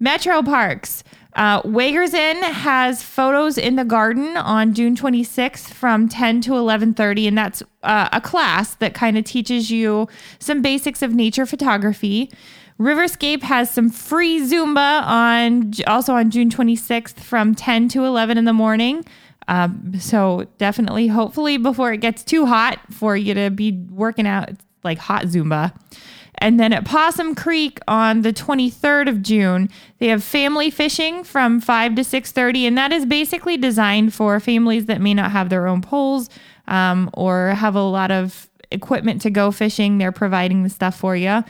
Metro 0.00 0.42
Parks. 0.42 1.04
Uh, 1.34 1.60
Wegerzyn 1.62 2.42
has 2.42 3.02
photos 3.02 3.58
in 3.58 3.74
the 3.74 3.84
garden 3.84 4.36
on 4.36 4.72
June 4.72 4.94
26th 4.94 5.72
from 5.72 6.08
10 6.08 6.40
to 6.42 6.52
11:30, 6.52 7.26
and 7.26 7.36
that's 7.36 7.62
uh, 7.82 8.08
a 8.12 8.20
class 8.20 8.74
that 8.76 8.94
kind 8.94 9.18
of 9.18 9.24
teaches 9.24 9.70
you 9.70 10.08
some 10.38 10.62
basics 10.62 11.02
of 11.02 11.12
nature 11.12 11.44
photography. 11.44 12.30
Riverscape 12.78 13.42
has 13.42 13.70
some 13.70 13.88
free 13.90 14.40
Zumba 14.40 15.02
on 15.02 15.72
also 15.86 16.14
on 16.14 16.30
June 16.30 16.50
26th 16.50 17.20
from 17.20 17.54
10 17.54 17.88
to 17.90 18.04
11 18.04 18.38
in 18.38 18.44
the 18.44 18.52
morning. 18.52 19.04
Um, 19.46 19.92
so 19.98 20.46
definitely, 20.58 21.08
hopefully, 21.08 21.56
before 21.56 21.92
it 21.92 21.98
gets 21.98 22.24
too 22.24 22.46
hot 22.46 22.78
for 22.90 23.16
you 23.16 23.34
to 23.34 23.50
be 23.50 23.72
working 23.90 24.26
out 24.26 24.50
like 24.84 24.98
hot 24.98 25.24
Zumba. 25.24 25.72
And 26.38 26.58
then 26.58 26.72
at 26.72 26.84
Possum 26.84 27.34
Creek 27.34 27.78
on 27.86 28.22
the 28.22 28.32
23rd 28.32 29.08
of 29.08 29.22
June, 29.22 29.70
they 29.98 30.08
have 30.08 30.22
family 30.22 30.70
fishing 30.70 31.24
from 31.24 31.60
5 31.60 31.94
to 31.94 32.02
6:30 32.02 32.66
and 32.66 32.78
that 32.78 32.92
is 32.92 33.06
basically 33.06 33.56
designed 33.56 34.12
for 34.12 34.38
families 34.40 34.86
that 34.86 35.00
may 35.00 35.14
not 35.14 35.30
have 35.30 35.48
their 35.48 35.66
own 35.66 35.80
poles 35.80 36.28
um, 36.66 37.08
or 37.14 37.50
have 37.50 37.74
a 37.74 37.82
lot 37.82 38.10
of 38.10 38.48
equipment 38.70 39.22
to 39.22 39.30
go 39.30 39.50
fishing. 39.50 39.98
They're 39.98 40.12
providing 40.12 40.64
the 40.64 40.70
stuff 40.70 40.96
for 40.96 41.16
you. 41.16 41.44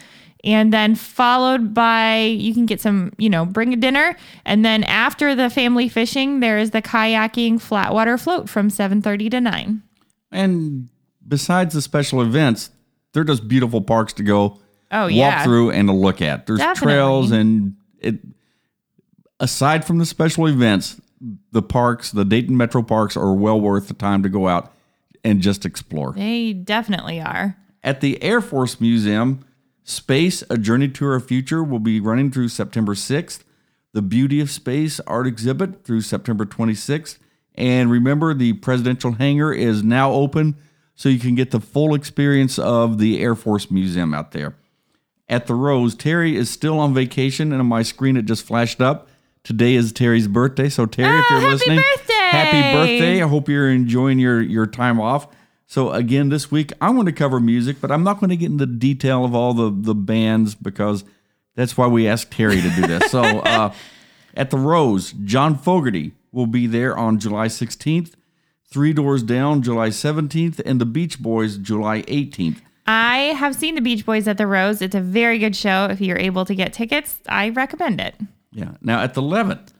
And 0.44 0.74
then 0.74 0.94
followed 0.94 1.72
by 1.72 2.18
you 2.18 2.52
can 2.52 2.66
get 2.66 2.78
some, 2.78 3.12
you 3.16 3.30
know, 3.30 3.46
bring 3.46 3.72
a 3.72 3.76
dinner. 3.76 4.14
And 4.44 4.62
then 4.62 4.84
after 4.84 5.34
the 5.34 5.48
family 5.48 5.88
fishing, 5.88 6.40
there 6.40 6.58
is 6.58 6.72
the 6.72 6.82
kayaking 6.82 7.62
flat 7.62 7.94
water 7.94 8.18
float 8.18 8.50
from 8.50 8.68
7:30 8.68 9.30
to 9.30 9.40
9. 9.40 9.82
and 10.30 10.88
besides 11.26 11.72
the 11.74 11.80
special 11.80 12.20
events, 12.20 12.70
they're 13.14 13.24
just 13.24 13.48
beautiful 13.48 13.80
parks 13.80 14.12
to 14.14 14.22
go 14.22 14.60
Oh 14.92 15.04
walk 15.04 15.12
yeah. 15.12 15.42
through 15.44 15.70
and 15.70 15.88
to 15.88 15.94
look 15.94 16.20
at. 16.20 16.46
There's 16.46 16.58
Definitely. 16.58 16.92
trails 16.92 17.30
and 17.32 17.74
it 17.98 18.16
aside 19.40 19.84
from 19.84 19.98
the 19.98 20.06
special 20.06 20.46
events, 20.46 21.00
the 21.52 21.62
parks, 21.62 22.10
the 22.12 22.24
Dayton 22.24 22.56
Metro 22.56 22.82
Parks 22.82 23.16
are 23.16 23.32
well 23.34 23.60
worth 23.60 23.88
the 23.88 23.94
time 23.94 24.22
to 24.22 24.28
go 24.28 24.46
out 24.48 24.72
and 25.24 25.40
just 25.40 25.64
explore. 25.64 26.12
They 26.12 26.52
definitely 26.52 27.20
are. 27.20 27.56
At 27.82 28.00
the 28.00 28.22
Air 28.22 28.40
Force 28.40 28.80
Museum, 28.80 29.44
Space, 29.82 30.42
A 30.50 30.56
Journey 30.58 30.88
to 30.88 31.06
Our 31.06 31.20
Future 31.20 31.62
will 31.64 31.78
be 31.78 32.00
running 32.00 32.30
through 32.30 32.48
September 32.48 32.94
6th. 32.94 33.42
The 33.92 34.02
Beauty 34.02 34.40
of 34.40 34.50
Space 34.50 35.00
art 35.06 35.26
exhibit 35.26 35.84
through 35.84 36.00
September 36.02 36.44
26th. 36.44 37.18
And 37.54 37.90
remember, 37.90 38.34
the 38.34 38.54
presidential 38.54 39.12
hangar 39.12 39.52
is 39.52 39.82
now 39.84 40.12
open, 40.12 40.56
so 40.94 41.08
you 41.08 41.18
can 41.18 41.34
get 41.34 41.50
the 41.50 41.60
full 41.60 41.94
experience 41.94 42.58
of 42.58 42.98
the 42.98 43.20
Air 43.20 43.34
Force 43.34 43.70
Museum 43.70 44.14
out 44.14 44.32
there. 44.32 44.56
At 45.28 45.46
the 45.46 45.54
Rose, 45.54 45.94
Terry 45.94 46.36
is 46.36 46.50
still 46.50 46.78
on 46.78 46.92
vacation, 46.94 47.50
and 47.52 47.60
on 47.60 47.66
my 47.66 47.82
screen 47.82 48.16
it 48.16 48.26
just 48.26 48.44
flashed 48.44 48.80
up. 48.80 49.08
Today 49.42 49.74
is 49.74 49.92
Terry's 49.92 50.28
birthday, 50.28 50.68
so 50.68 50.86
Terry, 50.86 51.18
if 51.18 51.24
Oh, 51.30 51.34
you're 51.34 51.40
happy 51.40 51.52
listening, 51.52 51.76
birthday! 51.96 52.14
happy 52.14 52.72
birthday! 52.76 53.22
I 53.22 53.28
hope 53.28 53.48
you're 53.48 53.70
enjoying 53.70 54.18
your 54.18 54.40
your 54.40 54.66
time 54.66 55.00
off. 55.00 55.26
So 55.66 55.92
again, 55.92 56.28
this 56.28 56.50
week 56.50 56.72
I 56.80 56.90
want 56.90 57.06
to 57.06 57.12
cover 57.12 57.40
music, 57.40 57.78
but 57.80 57.90
I'm 57.90 58.04
not 58.04 58.20
going 58.20 58.30
to 58.30 58.36
get 58.36 58.50
into 58.50 58.66
detail 58.66 59.24
of 59.24 59.34
all 59.34 59.52
the 59.54 59.70
the 59.74 59.94
bands 59.94 60.54
because 60.54 61.04
that's 61.56 61.76
why 61.76 61.86
we 61.86 62.06
asked 62.06 62.30
Terry 62.30 62.60
to 62.60 62.70
do 62.70 62.82
this. 62.86 63.10
so 63.10 63.22
uh, 63.22 63.72
at 64.34 64.50
the 64.50 64.58
Rose, 64.58 65.12
John 65.24 65.56
Fogerty 65.56 66.12
will 66.32 66.46
be 66.46 66.66
there 66.66 66.96
on 66.96 67.18
July 67.18 67.46
16th. 67.48 68.12
Three 68.74 68.92
Doors 68.92 69.22
Down, 69.22 69.62
July 69.62 69.90
17th, 69.90 70.60
and 70.66 70.80
the 70.80 70.84
Beach 70.84 71.22
Boys, 71.22 71.58
July 71.58 72.02
18th. 72.02 72.60
I 72.88 73.18
have 73.38 73.54
seen 73.54 73.76
the 73.76 73.80
Beach 73.80 74.04
Boys 74.04 74.26
at 74.26 74.36
the 74.36 74.48
Rose. 74.48 74.82
It's 74.82 74.96
a 74.96 75.00
very 75.00 75.38
good 75.38 75.54
show. 75.54 75.86
If 75.88 76.00
you're 76.00 76.18
able 76.18 76.44
to 76.44 76.56
get 76.56 76.72
tickets, 76.72 77.20
I 77.28 77.50
recommend 77.50 78.00
it. 78.00 78.16
Yeah. 78.50 78.72
Now 78.80 79.00
at 79.00 79.14
the 79.14 79.22
Levitt, 79.22 79.72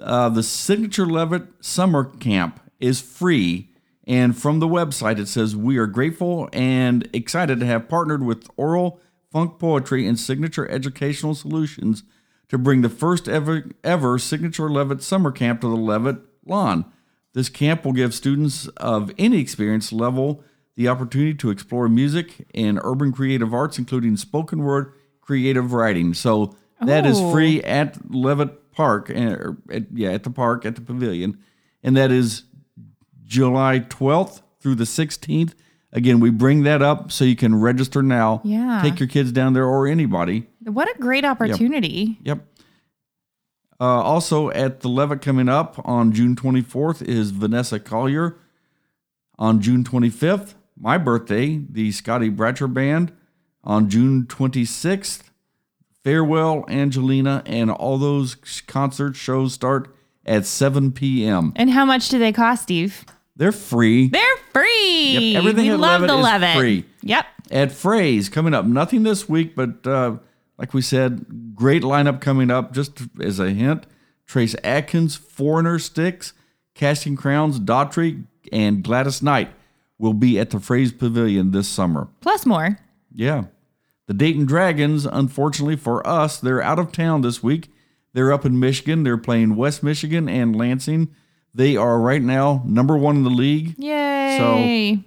uh, 0.00 0.28
the 0.28 0.44
Signature 0.44 1.04
Levitt 1.04 1.48
Summer 1.60 2.04
Camp 2.04 2.60
is 2.78 3.00
free. 3.00 3.70
And 4.06 4.38
from 4.38 4.60
the 4.60 4.68
website, 4.68 5.18
it 5.18 5.26
says, 5.26 5.56
We 5.56 5.76
are 5.76 5.88
grateful 5.88 6.48
and 6.52 7.08
excited 7.12 7.58
to 7.58 7.66
have 7.66 7.88
partnered 7.88 8.24
with 8.24 8.48
Oral 8.56 9.00
Funk 9.32 9.58
Poetry 9.58 10.06
and 10.06 10.16
Signature 10.16 10.70
Educational 10.70 11.34
Solutions 11.34 12.04
to 12.50 12.56
bring 12.56 12.82
the 12.82 12.88
first 12.88 13.28
ever, 13.28 13.68
ever 13.82 14.16
Signature 14.16 14.70
Levitt 14.70 15.02
Summer 15.02 15.32
Camp 15.32 15.62
to 15.62 15.68
the 15.68 15.74
Levitt 15.74 16.18
lawn. 16.44 16.84
This 17.36 17.50
camp 17.50 17.84
will 17.84 17.92
give 17.92 18.14
students 18.14 18.66
of 18.78 19.12
any 19.18 19.38
experience 19.40 19.92
level 19.92 20.42
the 20.74 20.88
opportunity 20.88 21.34
to 21.34 21.50
explore 21.50 21.86
music 21.86 22.46
and 22.54 22.80
urban 22.82 23.12
creative 23.12 23.52
arts, 23.52 23.78
including 23.78 24.16
spoken 24.16 24.60
word 24.60 24.90
creative 25.20 25.74
writing. 25.74 26.14
So 26.14 26.56
that 26.80 27.04
is 27.04 27.18
Oh. 27.20 27.30
free 27.32 27.62
at 27.62 28.10
Levitt 28.10 28.72
Park, 28.72 29.10
uh, 29.10 29.20
or 29.20 29.58
at, 29.70 29.84
yeah, 29.92 30.12
at 30.12 30.22
the 30.22 30.30
park 30.30 30.64
at 30.64 30.76
the 30.76 30.80
pavilion, 30.80 31.36
and 31.82 31.94
that 31.94 32.10
is 32.10 32.44
July 33.26 33.80
12th 33.80 34.40
through 34.58 34.76
the 34.76 34.86
16th. 34.86 35.54
Again, 35.92 36.20
we 36.20 36.30
bring 36.30 36.62
that 36.62 36.80
up 36.80 37.12
so 37.12 37.26
you 37.26 37.36
can 37.36 37.54
register 37.60 38.02
now. 38.02 38.40
Yeah. 38.44 38.80
Take 38.82 38.98
your 38.98 39.08
kids 39.10 39.30
down 39.30 39.52
there 39.52 39.66
or 39.66 39.86
anybody. 39.86 40.46
What 40.64 40.88
a 40.88 40.98
great 40.98 41.26
opportunity. 41.26 42.18
Yep. 42.22 42.46
Uh, 43.78 43.84
also 44.02 44.50
at 44.50 44.80
the 44.80 44.88
Levitt 44.88 45.20
coming 45.20 45.48
up 45.48 45.80
on 45.84 46.12
June 46.12 46.34
24th 46.34 47.02
is 47.02 47.30
Vanessa 47.30 47.78
Collier. 47.78 48.36
On 49.38 49.60
June 49.60 49.84
25th, 49.84 50.54
my 50.78 50.96
birthday, 50.96 51.60
the 51.70 51.92
Scotty 51.92 52.30
Bratcher 52.30 52.72
Band. 52.72 53.12
On 53.64 53.90
June 53.90 54.24
26th, 54.24 55.24
Farewell 56.04 56.64
Angelina, 56.68 57.42
and 57.46 57.70
all 57.70 57.98
those 57.98 58.36
concert 58.66 59.16
shows 59.16 59.52
start 59.54 59.92
at 60.24 60.46
7 60.46 60.92
p.m. 60.92 61.52
And 61.56 61.68
how 61.70 61.84
much 61.84 62.08
do 62.08 62.18
they 62.18 62.32
cost, 62.32 62.62
Steve? 62.62 63.04
They're 63.34 63.52
free. 63.52 64.08
They're 64.08 64.36
free. 64.52 65.32
Yep, 65.32 65.38
everything 65.38 65.64
we 65.66 65.70
at 65.72 65.80
love 65.80 66.00
Levitt 66.02 66.08
the 66.08 66.18
is 66.18 66.24
Levitt. 66.24 66.56
free. 66.56 66.84
Yep. 67.02 67.26
at 67.50 67.68
Fraze 67.70 68.30
coming 68.30 68.54
up. 68.54 68.64
Nothing 68.64 69.02
this 69.02 69.28
week, 69.28 69.54
but 69.54 69.86
uh, 69.86 70.16
like 70.58 70.74
we 70.74 70.82
said, 70.82 71.54
great 71.54 71.82
lineup 71.82 72.20
coming 72.20 72.50
up. 72.50 72.72
Just 72.72 73.02
as 73.20 73.38
a 73.38 73.50
hint, 73.50 73.86
Trace 74.26 74.56
Atkins, 74.64 75.16
Foreigner 75.16 75.78
Styx, 75.78 76.32
Casting 76.74 77.16
Crowns, 77.16 77.60
Daughtry, 77.60 78.24
and 78.52 78.82
Gladys 78.82 79.22
Knight 79.22 79.50
will 79.98 80.14
be 80.14 80.38
at 80.38 80.50
the 80.50 80.58
Fraze 80.58 80.96
Pavilion 80.96 81.50
this 81.52 81.68
summer. 81.68 82.08
Plus 82.20 82.44
more. 82.44 82.78
Yeah. 83.14 83.44
The 84.06 84.14
Dayton 84.14 84.46
Dragons, 84.46 85.04
unfortunately 85.04 85.76
for 85.76 86.06
us, 86.06 86.38
they're 86.38 86.62
out 86.62 86.78
of 86.78 86.92
town 86.92 87.22
this 87.22 87.42
week. 87.42 87.70
They're 88.12 88.32
up 88.32 88.44
in 88.44 88.60
Michigan. 88.60 89.02
They're 89.02 89.18
playing 89.18 89.56
West 89.56 89.82
Michigan 89.82 90.28
and 90.28 90.54
Lansing. 90.54 91.14
They 91.54 91.76
are 91.76 91.98
right 91.98 92.22
now 92.22 92.62
number 92.66 92.96
one 92.96 93.16
in 93.16 93.22
the 93.24 93.30
league. 93.30 93.74
Yay. 93.78 95.02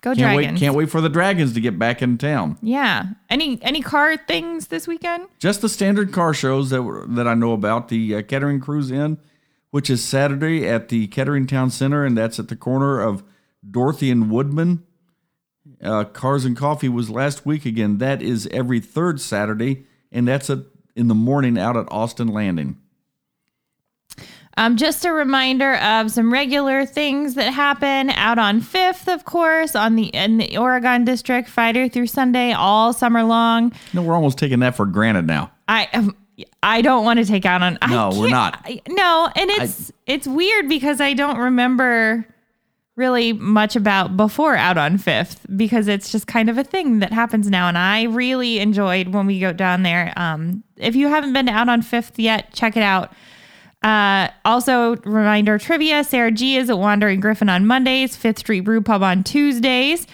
Go 0.00 0.10
Can't 0.14 0.18
Dragons. 0.34 0.52
wait! 0.52 0.58
Can't 0.60 0.74
wait 0.76 0.90
for 0.90 1.00
the 1.00 1.08
Dragons 1.08 1.52
to 1.54 1.60
get 1.60 1.78
back 1.78 2.02
in 2.02 2.18
town. 2.18 2.58
Yeah. 2.62 3.06
Any 3.30 3.58
any 3.62 3.82
car 3.82 4.16
things 4.16 4.68
this 4.68 4.86
weekend? 4.86 5.26
Just 5.38 5.60
the 5.62 5.68
standard 5.68 6.12
car 6.12 6.32
shows 6.34 6.70
that 6.70 6.82
were, 6.82 7.04
that 7.08 7.26
I 7.26 7.34
know 7.34 7.52
about. 7.52 7.88
The 7.88 8.16
uh, 8.16 8.22
Kettering 8.22 8.60
Cruise 8.60 8.90
In, 8.90 9.18
which 9.70 9.90
is 9.90 10.04
Saturday 10.04 10.68
at 10.68 10.88
the 10.90 11.06
Kettering 11.08 11.46
Town 11.46 11.70
Center, 11.70 12.04
and 12.04 12.16
that's 12.16 12.38
at 12.38 12.48
the 12.48 12.56
corner 12.56 13.00
of 13.00 13.24
Dorothy 13.68 14.10
and 14.10 14.30
Woodman. 14.30 14.84
Uh, 15.82 16.04
Cars 16.04 16.44
and 16.44 16.56
Coffee 16.56 16.88
was 16.88 17.10
last 17.10 17.44
week 17.44 17.66
again. 17.66 17.98
That 17.98 18.22
is 18.22 18.46
every 18.52 18.78
third 18.80 19.20
Saturday, 19.20 19.86
and 20.12 20.28
that's 20.28 20.48
at, 20.48 20.60
in 20.94 21.08
the 21.08 21.14
morning 21.14 21.58
out 21.58 21.76
at 21.76 21.90
Austin 21.90 22.28
Landing. 22.28 22.78
Um, 24.58 24.76
just 24.76 25.04
a 25.04 25.12
reminder 25.12 25.74
of 25.76 26.10
some 26.10 26.32
regular 26.32 26.86
things 26.86 27.34
that 27.34 27.52
happen 27.52 28.08
out 28.10 28.38
on 28.38 28.62
Fifth, 28.62 29.06
of 29.06 29.24
course, 29.26 29.76
on 29.76 29.96
the 29.96 30.06
in 30.06 30.38
the 30.38 30.56
Oregon 30.56 31.04
District, 31.04 31.46
Friday 31.48 31.90
through 31.90 32.06
Sunday, 32.06 32.52
all 32.52 32.92
summer 32.94 33.22
long. 33.22 33.72
No, 33.92 34.02
we're 34.02 34.14
almost 34.14 34.38
taking 34.38 34.60
that 34.60 34.74
for 34.74 34.86
granted 34.86 35.26
now. 35.26 35.50
I 35.68 35.88
um, 35.92 36.16
I 36.62 36.80
don't 36.80 37.04
want 37.04 37.18
to 37.18 37.26
take 37.26 37.44
out 37.44 37.60
on. 37.62 37.76
I 37.82 37.90
No, 37.90 38.18
we're 38.18 38.28
can't- 38.28 38.56
I, 38.64 38.80
no, 38.88 39.28
and 39.36 39.50
it's 39.50 39.92
it's 40.06 40.26
weird 40.26 40.68
because 40.70 41.02
I 41.02 41.12
don't 41.12 41.38
remember 41.38 42.26
really 42.94 43.34
much 43.34 43.76
about 43.76 44.16
before 44.16 44.56
out 44.56 44.78
on 44.78 44.96
Fifth 44.96 45.44
because 45.54 45.86
it's 45.86 46.10
just 46.10 46.26
kind 46.26 46.48
of 46.48 46.56
a 46.56 46.64
thing 46.64 47.00
that 47.00 47.12
happens 47.12 47.50
now, 47.50 47.68
and 47.68 47.76
I 47.76 48.04
really 48.04 48.58
enjoyed 48.60 49.08
when 49.08 49.26
we 49.26 49.38
go 49.38 49.52
down 49.52 49.82
there. 49.82 50.14
Um, 50.16 50.64
if 50.78 50.96
you 50.96 51.08
haven't 51.08 51.34
been 51.34 51.50
out 51.50 51.68
on 51.68 51.82
Fifth 51.82 52.18
yet, 52.18 52.54
check 52.54 52.74
it 52.74 52.82
out. 52.82 53.12
Uh, 53.86 54.28
also, 54.44 54.96
reminder 55.04 55.58
trivia 55.58 56.02
Sarah 56.02 56.32
G 56.32 56.56
is 56.56 56.68
at 56.68 56.76
Wandering 56.76 57.20
Griffin 57.20 57.48
on 57.48 57.68
Mondays, 57.68 58.16
Fifth 58.16 58.40
Street 58.40 58.62
Brew 58.62 58.80
Pub 58.80 59.00
on 59.00 59.22
Tuesdays. 59.22 60.08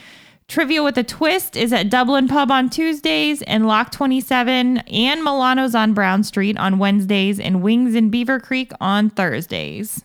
Trivia 0.47 0.83
with 0.83 0.99
a 0.99 1.03
Twist 1.03 1.57
is 1.57 1.73
at 1.73 1.89
Dublin 1.89 2.29
Pub 2.29 2.51
on 2.51 2.69
Tuesdays 2.69 3.41
and 3.41 3.67
Lock 3.67 3.91
27 3.91 4.77
and 4.77 5.25
Milano's 5.25 5.75
on 5.75 5.95
Brown 5.95 6.23
Street 6.23 6.59
on 6.59 6.79
Wednesdays 6.79 7.41
and 7.41 7.63
Wings 7.63 7.95
in 7.95 8.11
Beaver 8.11 8.41
Creek 8.41 8.73
on 8.79 9.09
Thursdays. 9.09 10.05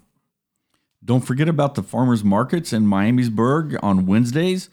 Don't 1.04 1.26
forget 1.26 1.50
about 1.50 1.76
the 1.76 1.84
farmers 1.84 2.24
markets 2.24 2.72
in 2.72 2.86
Miamisburg 2.86 3.78
on 3.84 4.06
Wednesdays, 4.06 4.70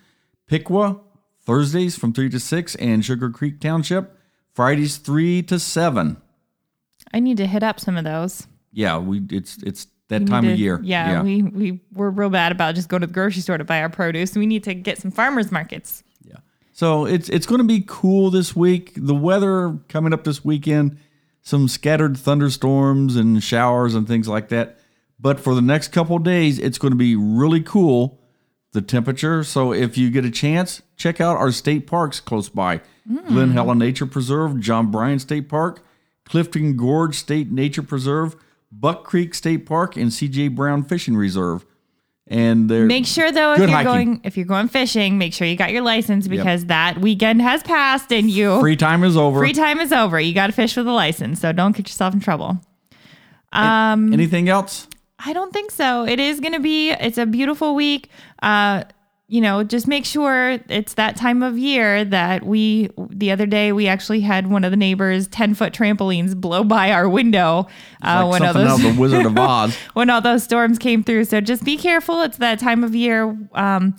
Piqua 0.46 1.00
Thursdays 1.42 1.98
from 1.98 2.12
3 2.12 2.28
to 2.28 2.38
6, 2.38 2.74
and 2.76 3.04
Sugar 3.04 3.30
Creek 3.30 3.58
Township 3.58 4.16
Fridays 4.52 4.98
3 4.98 5.42
to 5.42 5.58
7. 5.58 6.16
I 7.12 7.18
need 7.18 7.38
to 7.38 7.48
hit 7.48 7.64
up 7.64 7.80
some 7.80 7.96
of 7.96 8.04
those. 8.04 8.46
Yeah, 8.74 8.98
we 8.98 9.22
it's 9.30 9.62
it's 9.62 9.86
that 10.08 10.22
We 10.22 10.26
time 10.26 10.44
need 10.44 10.52
of 10.52 10.58
year. 10.58 10.80
Yeah, 10.82 11.22
we 11.22 11.42
we 11.42 11.80
we're 11.92 12.10
real 12.10 12.28
bad 12.28 12.52
about 12.52 12.74
just 12.74 12.88
going 12.88 13.00
to 13.00 13.06
the 13.06 13.12
grocery 13.12 13.40
store 13.40 13.56
to 13.56 13.64
buy 13.64 13.80
our 13.80 13.88
produce. 13.88 14.34
We 14.36 14.46
need 14.46 14.64
to 14.64 14.74
get 14.74 14.98
some 14.98 15.10
farmers 15.10 15.50
markets. 15.50 16.02
yeah. 16.22 16.36
So 16.72 17.06
it's 17.06 17.28
it's 17.28 17.46
going 17.46 17.60
to 17.60 17.66
be 17.66 17.84
cool 17.86 18.30
this 18.30 18.54
week. 18.54 18.92
The 18.96 19.14
weather 19.14 19.78
coming 19.88 20.12
up 20.12 20.24
this 20.24 20.44
weekend, 20.44 20.98
some 21.42 21.68
scattered 21.68 22.16
thunderstorms 22.18 23.16
and 23.16 23.42
showers 23.42 23.94
and 23.94 24.06
things 24.06 24.28
like 24.28 24.48
that. 24.48 24.78
But 25.18 25.40
for 25.40 25.54
the 25.54 25.62
next 25.62 25.88
couple 25.88 26.16
of 26.16 26.22
days, 26.24 26.58
it's 26.58 26.76
going 26.76 26.92
to 26.92 26.98
be 26.98 27.16
really 27.16 27.60
cool. 27.62 28.20
The 28.72 28.82
temperature. 28.82 29.44
So 29.44 29.72
if 29.72 29.96
you 29.96 30.10
get 30.10 30.24
a 30.24 30.30
chance, 30.32 30.82
check 30.96 31.20
out 31.20 31.36
our 31.36 31.52
state 31.52 31.86
parks 31.86 32.18
close 32.18 32.48
by. 32.48 32.80
Mm. 33.08 33.28
Glen 33.28 33.50
Helen 33.52 33.78
Nature 33.78 34.06
Preserve, 34.06 34.58
John 34.58 34.90
Bryan 34.90 35.20
State 35.20 35.48
Park, 35.48 35.84
Clifton 36.24 36.76
Gorge 36.76 37.14
State 37.14 37.52
Nature 37.52 37.84
Preserve, 37.84 38.34
Buck 38.80 39.04
Creek 39.04 39.34
State 39.34 39.66
Park, 39.66 39.96
and 39.96 40.10
CJ 40.10 40.54
Brown 40.54 40.82
Fishing 40.84 41.16
Reserve. 41.16 41.64
And 42.26 42.70
they're 42.70 42.86
Make 42.86 43.04
sure 43.06 43.30
though 43.30 43.52
if 43.52 43.58
you're 43.58 43.68
hiking. 43.68 43.84
going 43.84 44.20
if 44.24 44.36
you're 44.38 44.46
going 44.46 44.68
fishing, 44.68 45.18
make 45.18 45.34
sure 45.34 45.46
you 45.46 45.56
got 45.56 45.72
your 45.72 45.82
license 45.82 46.26
because 46.26 46.64
that 46.66 46.98
weekend 46.98 47.42
has 47.42 47.62
passed 47.62 48.10
and 48.12 48.30
you 48.30 48.58
free 48.60 48.76
time 48.76 49.04
is 49.04 49.14
over. 49.16 49.38
free 49.40 49.52
time 49.52 49.78
is 49.78 49.92
over. 49.92 50.18
You 50.18 50.32
got 50.32 50.46
to 50.46 50.52
fish 50.54 50.74
with 50.76 50.86
a 50.86 50.92
license, 50.92 51.40
so 51.40 51.52
don't 51.52 51.76
get 51.76 51.86
yourself 51.86 52.14
in 52.14 52.20
trouble. 52.20 52.58
Um, 53.52 54.12
Anything 54.12 54.48
else? 54.48 54.88
I 55.18 55.32
don't 55.32 55.52
think 55.52 55.70
so. 55.70 56.04
It 56.06 56.18
is 56.18 56.40
going 56.40 56.54
to 56.54 56.60
be. 56.60 56.90
It's 56.90 57.18
a 57.18 57.26
beautiful 57.26 57.74
week. 57.74 58.08
Uh, 58.42 58.84
you 59.26 59.40
know, 59.40 59.64
just 59.64 59.88
make 59.88 60.04
sure 60.04 60.58
it's 60.68 60.94
that 60.94 61.16
time 61.16 61.42
of 61.42 61.56
year 61.56 62.04
that 62.04 62.44
we. 62.44 62.90
The 62.96 63.30
other 63.30 63.46
day, 63.46 63.72
we 63.72 63.88
actually 63.88 64.20
had 64.20 64.50
one 64.50 64.64
of 64.64 64.70
the 64.70 64.76
neighbors' 64.76 65.28
ten 65.28 65.54
foot 65.54 65.72
trampolines 65.72 66.36
blow 66.36 66.62
by 66.62 66.92
our 66.92 67.08
window 67.08 67.66
uh, 68.02 68.26
like 68.26 68.40
when 68.40 68.48
all 68.48 68.52
those 68.52 68.82
the 68.82 69.00
Wizard 69.00 69.24
of 69.24 69.38
Oz. 69.38 69.74
when 69.94 70.10
all 70.10 70.20
those 70.20 70.42
storms 70.42 70.78
came 70.78 71.02
through. 71.02 71.24
So 71.24 71.40
just 71.40 71.64
be 71.64 71.78
careful. 71.78 72.20
It's 72.20 72.36
that 72.36 72.58
time 72.58 72.84
of 72.84 72.94
year. 72.94 73.36
Um, 73.54 73.96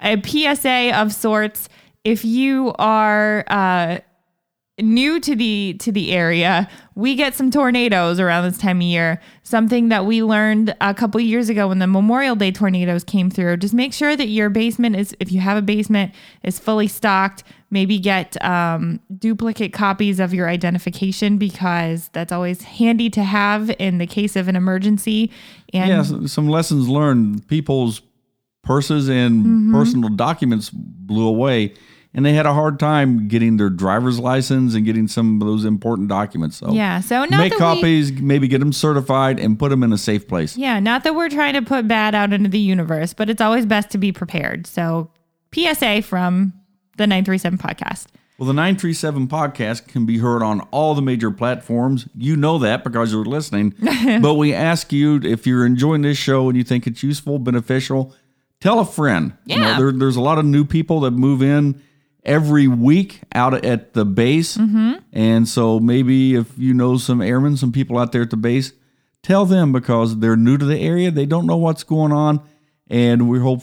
a 0.00 0.22
PSA 0.22 0.96
of 0.96 1.12
sorts. 1.12 1.68
If 2.04 2.24
you 2.24 2.72
are 2.78 3.44
uh, 3.48 3.98
new 4.80 5.20
to 5.20 5.34
the 5.36 5.74
to 5.80 5.90
the 5.92 6.12
area, 6.12 6.68
we 6.94 7.14
get 7.14 7.34
some 7.34 7.50
tornadoes 7.50 8.18
around 8.20 8.44
this 8.44 8.58
time 8.58 8.78
of 8.78 8.82
year. 8.82 9.20
Something 9.42 9.88
that 9.88 10.04
we 10.06 10.22
learned 10.22 10.74
a 10.80 10.92
couple 10.94 11.20
years 11.20 11.48
ago 11.48 11.68
when 11.68 11.78
the 11.78 11.86
Memorial 11.86 12.36
Day 12.36 12.50
tornadoes 12.52 13.04
came 13.04 13.30
through. 13.30 13.56
Just 13.58 13.74
make 13.74 13.92
sure 13.92 14.16
that 14.16 14.28
your 14.28 14.50
basement 14.50 14.96
is, 14.96 15.16
if 15.20 15.32
you 15.32 15.40
have 15.40 15.56
a 15.56 15.62
basement, 15.62 16.12
is 16.42 16.58
fully 16.58 16.88
stocked. 16.88 17.44
Maybe 17.70 17.98
get 17.98 18.42
um, 18.42 19.00
duplicate 19.18 19.72
copies 19.74 20.20
of 20.20 20.32
your 20.32 20.48
identification 20.48 21.36
because 21.36 22.08
that's 22.14 22.32
always 22.32 22.62
handy 22.62 23.10
to 23.10 23.22
have 23.22 23.70
in 23.78 23.98
the 23.98 24.06
case 24.06 24.36
of 24.36 24.48
an 24.48 24.56
emergency. 24.56 25.30
And 25.74 25.88
yeah, 25.88 26.26
some 26.26 26.48
lessons 26.48 26.88
learned. 26.88 27.46
People's 27.48 28.00
purses 28.62 29.08
and 29.08 29.44
Mm-hmm. 29.44 29.72
personal 29.74 30.08
documents 30.10 30.70
blew 30.70 31.26
away, 31.26 31.74
and 32.14 32.24
they 32.24 32.32
had 32.32 32.46
a 32.46 32.54
hard 32.54 32.78
time 32.80 33.28
getting 33.28 33.56
their 33.58 33.70
driver's 33.70 34.18
license 34.18 34.74
and 34.74 34.84
getting 34.84 35.06
some 35.08 35.40
of 35.40 35.46
those 35.46 35.64
important 35.64 36.08
documents. 36.08 36.56
So 36.56 36.72
yeah, 36.72 37.00
so 37.00 37.20
not 37.26 37.30
make 37.38 37.50
that 37.52 37.56
we- 37.56 37.58
copies, 37.58 38.12
maybe 38.12 38.48
get 38.48 38.58
them 38.58 38.72
certified, 38.72 39.38
and 39.38 39.58
put 39.58 39.68
them 39.70 39.82
in 39.82 39.92
a 39.92 39.98
safe 39.98 40.26
place. 40.26 40.56
Yeah, 40.56 40.80
not 40.80 41.04
that 41.04 41.14
we're 41.14 41.28
trying 41.28 41.54
to 41.54 41.62
put 41.62 41.86
bad 41.86 42.14
out 42.14 42.32
into 42.32 42.48
the 42.48 42.58
universe, 42.58 43.12
but 43.14 43.28
it's 43.30 43.40
always 43.40 43.66
best 43.66 43.90
to 43.90 43.98
be 43.98 44.10
prepared. 44.12 44.66
So, 44.66 45.10
PSA 45.54 46.02
from 46.02 46.52
the 46.96 47.06
937 47.06 47.58
podcast. 47.58 48.06
Well, 48.38 48.46
the 48.46 48.52
937 48.52 49.26
podcast 49.26 49.88
can 49.88 50.06
be 50.06 50.18
heard 50.18 50.42
on 50.44 50.60
all 50.70 50.94
the 50.94 51.02
major 51.02 51.30
platforms. 51.30 52.06
You 52.16 52.36
know 52.36 52.58
that 52.58 52.84
because 52.84 53.12
you're 53.12 53.24
listening. 53.24 53.74
but 54.22 54.34
we 54.34 54.54
ask 54.54 54.92
you 54.92 55.16
if 55.24 55.44
you're 55.46 55.66
enjoying 55.66 56.02
this 56.02 56.18
show 56.18 56.48
and 56.48 56.56
you 56.56 56.62
think 56.62 56.86
it's 56.86 57.02
useful, 57.02 57.40
beneficial, 57.40 58.14
tell 58.60 58.78
a 58.78 58.84
friend. 58.84 59.32
You 59.44 59.56
know, 59.58 59.62
Yeah. 59.70 59.78
there, 59.78 59.92
there's 59.92 60.14
a 60.16 60.20
lot 60.20 60.38
of 60.38 60.44
new 60.44 60.64
people 60.64 61.00
that 61.00 61.10
move 61.12 61.42
in 61.42 61.82
every 62.28 62.68
week 62.68 63.22
out 63.34 63.64
at 63.64 63.94
the 63.94 64.04
base. 64.04 64.56
And 65.12 65.48
so 65.48 65.80
maybe 65.80 66.34
if 66.34 66.56
you 66.58 66.74
know 66.74 66.98
some 66.98 67.20
airmen, 67.22 67.56
some 67.56 67.72
people 67.72 67.98
out 67.98 68.12
there 68.12 68.22
at 68.22 68.30
the 68.30 68.36
base, 68.36 68.72
tell 69.22 69.46
them 69.46 69.72
because 69.72 70.18
they're 70.18 70.36
new 70.36 70.58
to 70.58 70.64
the 70.64 70.78
area. 70.78 71.10
They 71.10 71.26
don't 71.26 71.46
know 71.46 71.56
what's 71.56 71.82
going 71.82 72.12
on. 72.12 72.40
And 72.88 73.28
we 73.28 73.40
hope 73.40 73.62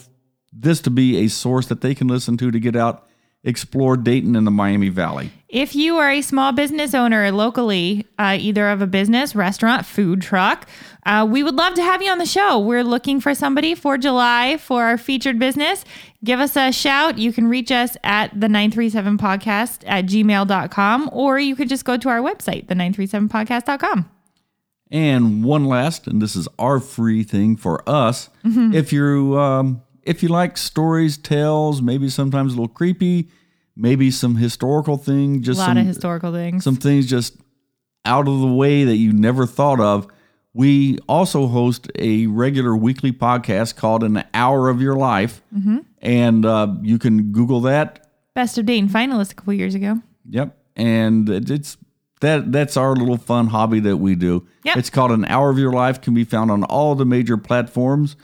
this 0.51 0.81
to 0.81 0.89
be 0.89 1.23
a 1.23 1.27
source 1.27 1.67
that 1.67 1.81
they 1.81 1.93
can 1.93 2.07
listen 2.07 2.37
to 2.37 2.51
to 2.51 2.59
get 2.59 2.75
out, 2.75 3.07
explore 3.45 3.95
Dayton 3.95 4.35
and 4.35 4.45
the 4.45 4.51
Miami 4.51 4.89
Valley. 4.89 5.31
If 5.47 5.75
you 5.75 5.97
are 5.97 6.11
a 6.11 6.21
small 6.21 6.51
business 6.51 6.93
owner 6.93 7.31
locally, 7.31 8.05
uh, 8.19 8.35
either 8.37 8.67
of 8.69 8.81
a 8.81 8.87
business, 8.87 9.35
restaurant, 9.35 9.85
food 9.85 10.21
truck, 10.21 10.67
uh, 11.05 11.25
we 11.29 11.43
would 11.43 11.55
love 11.55 11.75
to 11.75 11.83
have 11.83 12.01
you 12.01 12.11
on 12.11 12.17
the 12.17 12.25
show. 12.25 12.59
We're 12.59 12.83
looking 12.83 13.21
for 13.21 13.33
somebody 13.33 13.75
for 13.75 13.97
July 13.97 14.57
for 14.57 14.83
our 14.83 14.97
featured 14.97 15.39
business. 15.39 15.85
Give 16.23 16.39
us 16.39 16.57
a 16.57 16.71
shout. 16.71 17.19
You 17.19 17.31
can 17.31 17.47
reach 17.47 17.71
us 17.71 17.95
at 18.03 18.37
the 18.37 18.47
937podcast 18.47 19.83
at 19.85 20.07
gmail.com, 20.07 21.09
or 21.13 21.39
you 21.39 21.55
could 21.55 21.69
just 21.69 21.85
go 21.85 21.95
to 21.95 22.09
our 22.09 22.19
website, 22.19 22.67
the 22.67 22.75
937podcast.com. 22.75 24.09
And 24.91 25.43
one 25.43 25.65
last, 25.65 26.07
and 26.07 26.21
this 26.21 26.35
is 26.35 26.47
our 26.59 26.79
free 26.79 27.23
thing 27.23 27.55
for 27.55 27.87
us. 27.87 28.29
If 28.75 28.91
you 28.93 29.39
um, 29.39 29.81
if 30.05 30.21
you 30.23 30.29
like 30.29 30.57
stories, 30.57 31.17
tales, 31.17 31.81
maybe 31.81 32.09
sometimes 32.09 32.53
a 32.53 32.55
little 32.55 32.67
creepy, 32.73 33.29
maybe 33.75 34.11
some 34.11 34.35
historical 34.35 34.97
thing, 34.97 35.41
just 35.41 35.57
A 35.57 35.61
lot 35.61 35.67
some 35.69 35.77
of 35.79 35.85
historical 35.87 36.31
things. 36.31 36.63
some 36.63 36.75
things 36.75 37.07
just 37.07 37.35
out 38.05 38.27
of 38.27 38.39
the 38.39 38.47
way 38.53 38.83
that 38.83 38.97
you 38.97 39.11
never 39.11 39.45
thought 39.45 39.79
of. 39.79 40.07
We 40.53 40.99
also 41.09 41.47
host 41.47 41.91
a 41.99 42.27
regular 42.27 42.75
weekly 42.77 43.11
podcast 43.11 43.75
called 43.75 44.03
An 44.03 44.23
Hour 44.33 44.69
of 44.69 44.81
Your 44.81 44.95
Life, 44.95 45.41
and 46.01 46.45
uh, 46.45 46.75
you 46.81 46.97
can 46.97 47.33
Google 47.33 47.59
that. 47.61 48.07
Best 48.35 48.57
of 48.57 48.65
Dayton 48.65 48.87
finalist 48.89 49.31
a 49.33 49.35
couple 49.35 49.53
years 49.53 49.75
ago. 49.75 50.01
Yep, 50.29 50.57
and 50.77 51.29
it's 51.29 51.75
that 52.21 52.53
that's 52.53 52.77
our 52.77 52.95
little 52.95 53.17
fun 53.17 53.47
hobby 53.47 53.81
that 53.81 53.97
we 53.97 54.15
do. 54.15 54.47
Yep. 54.63 54.77
It's 54.77 54.89
called 54.89 55.11
An 55.11 55.25
Hour 55.25 55.49
of 55.49 55.59
Your 55.59 55.73
Life. 55.73 55.99
Can 55.99 56.13
be 56.13 56.23
found 56.23 56.49
on 56.51 56.63
all 56.63 56.95
the 56.95 57.05
major 57.05 57.35
platforms, 57.35 58.15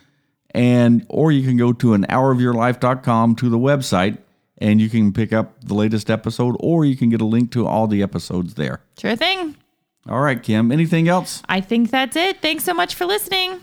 and 0.51 1.05
or 1.09 1.31
you 1.31 1.45
can 1.47 1.57
go 1.57 1.73
to 1.73 1.93
an 1.93 2.05
hourofyourlife.com 2.07 3.35
to 3.35 3.49
the 3.49 3.57
website, 3.57 4.17
and 4.57 4.79
you 4.79 4.89
can 4.89 5.11
pick 5.11 5.33
up 5.33 5.63
the 5.63 5.73
latest 5.73 6.09
episode, 6.09 6.55
or 6.59 6.85
you 6.85 6.95
can 6.95 7.09
get 7.09 7.21
a 7.21 7.25
link 7.25 7.51
to 7.51 7.65
all 7.65 7.87
the 7.87 8.03
episodes 8.03 8.53
there. 8.55 8.81
Sure 8.97 9.15
thing. 9.15 9.55
All 10.07 10.21
right, 10.21 10.41
Kim. 10.41 10.71
Anything 10.71 11.07
else? 11.07 11.43
I 11.47 11.61
think 11.61 11.91
that's 11.91 12.15
it. 12.15 12.41
Thanks 12.41 12.63
so 12.63 12.73
much 12.73 12.95
for 12.95 13.05
listening. 13.05 13.59